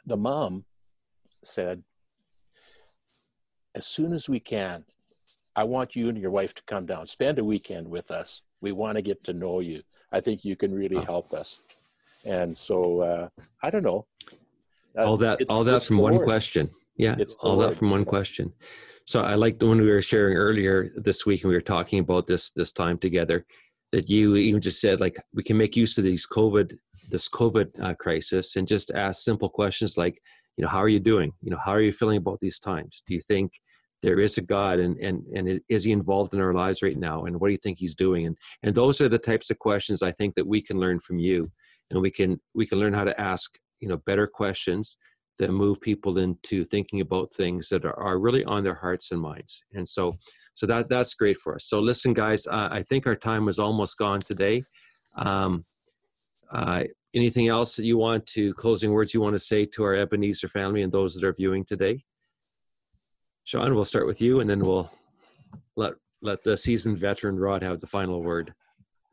[0.07, 0.65] the mom
[1.45, 1.83] said,
[3.75, 4.85] as soon as we can,
[5.55, 8.43] I want you and your wife to come down, spend a weekend with us.
[8.63, 9.83] We want to get to know you.
[10.13, 11.59] I think you can really help us.
[12.25, 13.29] And so, uh,
[13.63, 14.07] I don't know.
[14.97, 16.71] All that all that from one question.
[16.97, 18.53] Yeah all that from one question.
[19.05, 21.99] So i like the one we were sharing earlier this week and we were talking
[21.99, 23.45] about this this time together
[23.91, 26.79] that you even just said like we can make use of these covid
[27.11, 30.17] this covid uh, crisis and just ask simple questions like
[30.57, 31.33] you know how are you doing?
[31.43, 33.03] You know how are you feeling about these times?
[33.07, 33.53] Do you think
[34.03, 36.99] there is a god and and and is, is he involved in our lives right
[36.99, 37.25] now?
[37.25, 38.27] And what do you think he's doing?
[38.27, 41.19] And and those are the types of questions i think that we can learn from
[41.19, 41.51] you.
[41.91, 44.97] And we can we can learn how to ask you know better questions
[45.39, 49.21] that move people into thinking about things that are, are really on their hearts and
[49.21, 49.63] minds.
[49.73, 50.15] And so
[50.55, 51.65] so that that's great for us.
[51.67, 54.63] So listen guys i think our time is almost gone today.
[55.17, 55.65] Um,
[56.51, 56.85] uh,
[57.15, 60.49] anything else that you want to closing words you want to say to our ebenezer
[60.49, 62.03] family and those that are viewing today
[63.45, 64.91] sean we'll start with you and then we'll
[65.77, 68.55] let let the seasoned veteran rod have the final word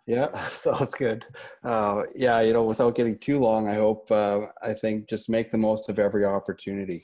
[0.09, 1.23] yeah, sounds good.
[1.63, 5.51] Uh, yeah, you know, without getting too long, I hope, uh, I think just make
[5.51, 7.03] the most of every opportunity.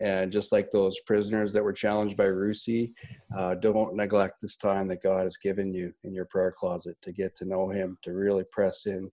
[0.00, 2.92] And just like those prisoners that were challenged by Rusi,
[3.36, 7.12] uh, don't neglect this time that God has given you in your prayer closet to
[7.12, 9.10] get to know Him, to really press in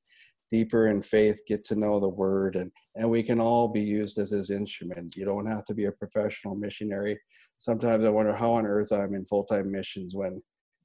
[0.51, 4.17] deeper in faith, get to know the Word, and and we can all be used
[4.17, 5.15] as His instrument.
[5.15, 7.17] You don't have to be a professional missionary.
[7.57, 10.41] Sometimes I wonder how on earth I'm in full time missions when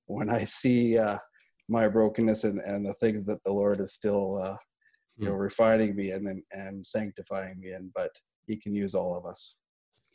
[0.07, 1.19] when I see uh,
[1.69, 4.57] my brokenness and, and the things that the Lord is still, uh,
[5.17, 5.39] you know, hmm.
[5.39, 8.11] refining me and, and, and sanctifying me in, but
[8.47, 9.57] he can use all of us.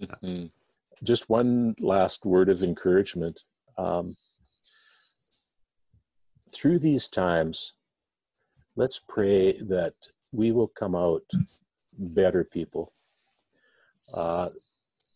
[0.02, 0.46] Mm-hmm.
[1.04, 3.44] Just one last word of encouragement.
[3.78, 4.08] Um,
[6.54, 7.74] through these times,
[8.76, 9.94] let's pray that
[10.34, 11.24] we will come out
[11.98, 12.90] better people,
[14.16, 14.50] uh,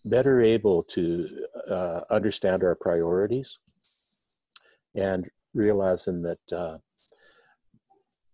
[0.06, 3.58] better able to uh, understand our priorities,
[4.96, 6.78] and realizing that uh,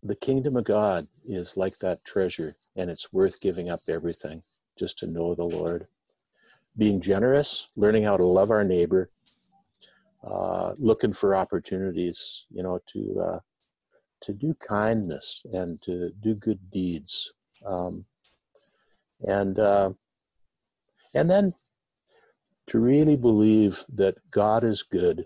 [0.03, 4.41] the kingdom of God is like that treasure, and it's worth giving up everything
[4.78, 5.88] just to know the Lord.
[6.78, 9.09] Being generous, learning how to love our neighbor,
[10.24, 13.39] uh, looking for opportunities, you know, to uh,
[14.22, 17.34] to do kindness and to do good deeds,
[17.65, 18.05] um,
[19.22, 19.91] and uh,
[21.15, 21.53] and then
[22.67, 25.26] to really believe that God is good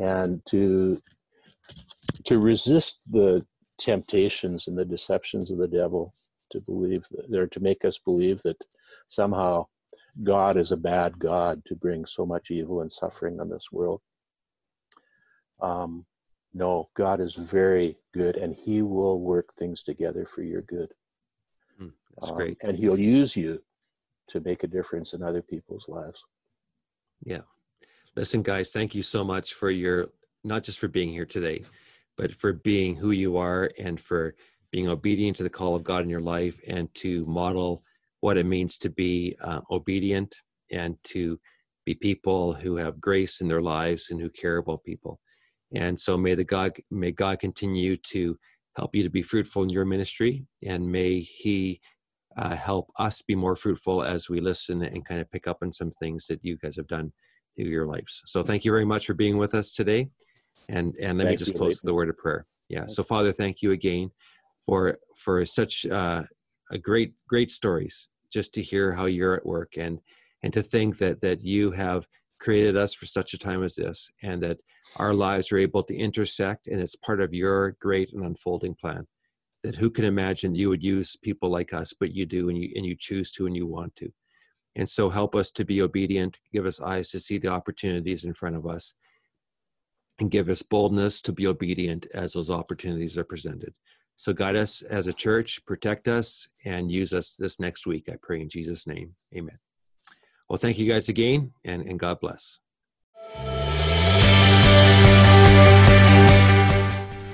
[0.00, 1.00] and to
[2.24, 3.44] to resist the
[3.78, 6.12] temptations and the deceptions of the devil
[6.50, 8.56] to believe that or to make us believe that
[9.06, 9.66] somehow
[10.22, 14.00] God is a bad God to bring so much evil and suffering on this world.
[15.60, 16.06] Um,
[16.56, 20.92] no, God is very good, and He will work things together for your good.
[21.80, 23.62] Mm, that's um, great, and He'll use you
[24.28, 26.24] to make a difference in other people's lives.
[27.24, 27.42] Yeah,
[28.16, 30.08] Listen, guys, thank you so much for your
[30.42, 31.64] not just for being here today,
[32.16, 34.34] but for being who you are and for
[34.70, 37.82] being obedient to the call of God in your life and to model
[38.20, 40.34] what it means to be uh, obedient
[40.72, 41.38] and to
[41.84, 45.20] be people who have grace in their lives and who care about people.
[45.76, 48.36] And so may the God may God continue to
[48.76, 51.80] help you to be fruitful in your ministry, and may He
[52.36, 55.72] uh, help us be more fruitful as we listen and kind of pick up on
[55.72, 57.12] some things that you guys have done
[57.56, 58.22] through your lives.
[58.26, 60.08] So thank you very much for being with us today,
[60.74, 62.46] and and let thank me just close with the word of prayer.
[62.70, 62.86] Yeah.
[62.86, 64.10] So Father, thank you again
[64.64, 66.22] for for such uh,
[66.70, 70.00] a great great stories just to hear how you're at work and
[70.42, 72.08] and to think that that you have
[72.38, 74.60] created us for such a time as this and that
[74.96, 79.06] our lives are able to intersect and it's part of your great and unfolding plan.
[79.62, 82.70] That who can imagine you would use people like us but you do and you
[82.76, 84.12] and you choose to and you want to.
[84.76, 88.34] And so help us to be obedient give us eyes to see the opportunities in
[88.34, 88.94] front of us
[90.18, 93.74] and give us boldness to be obedient as those opportunities are presented.
[94.14, 98.16] So guide us as a church protect us and use us this next week i
[98.22, 99.14] pray in jesus name.
[99.34, 99.58] Amen
[100.48, 102.60] well, thank you guys again, and, and God bless.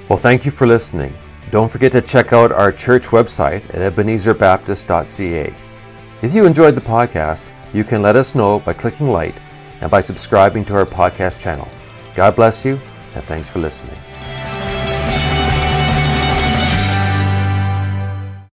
[0.08, 1.14] Well, thank you for listening.
[1.50, 5.54] Don't forget to check out our church website at ebenezerbaptist.ca.
[6.22, 9.34] If you enjoyed the podcast, you can let us know by clicking like
[9.80, 11.68] and by subscribing to our podcast channel.
[12.14, 12.78] God bless you,
[13.14, 13.98] and thanks for listening.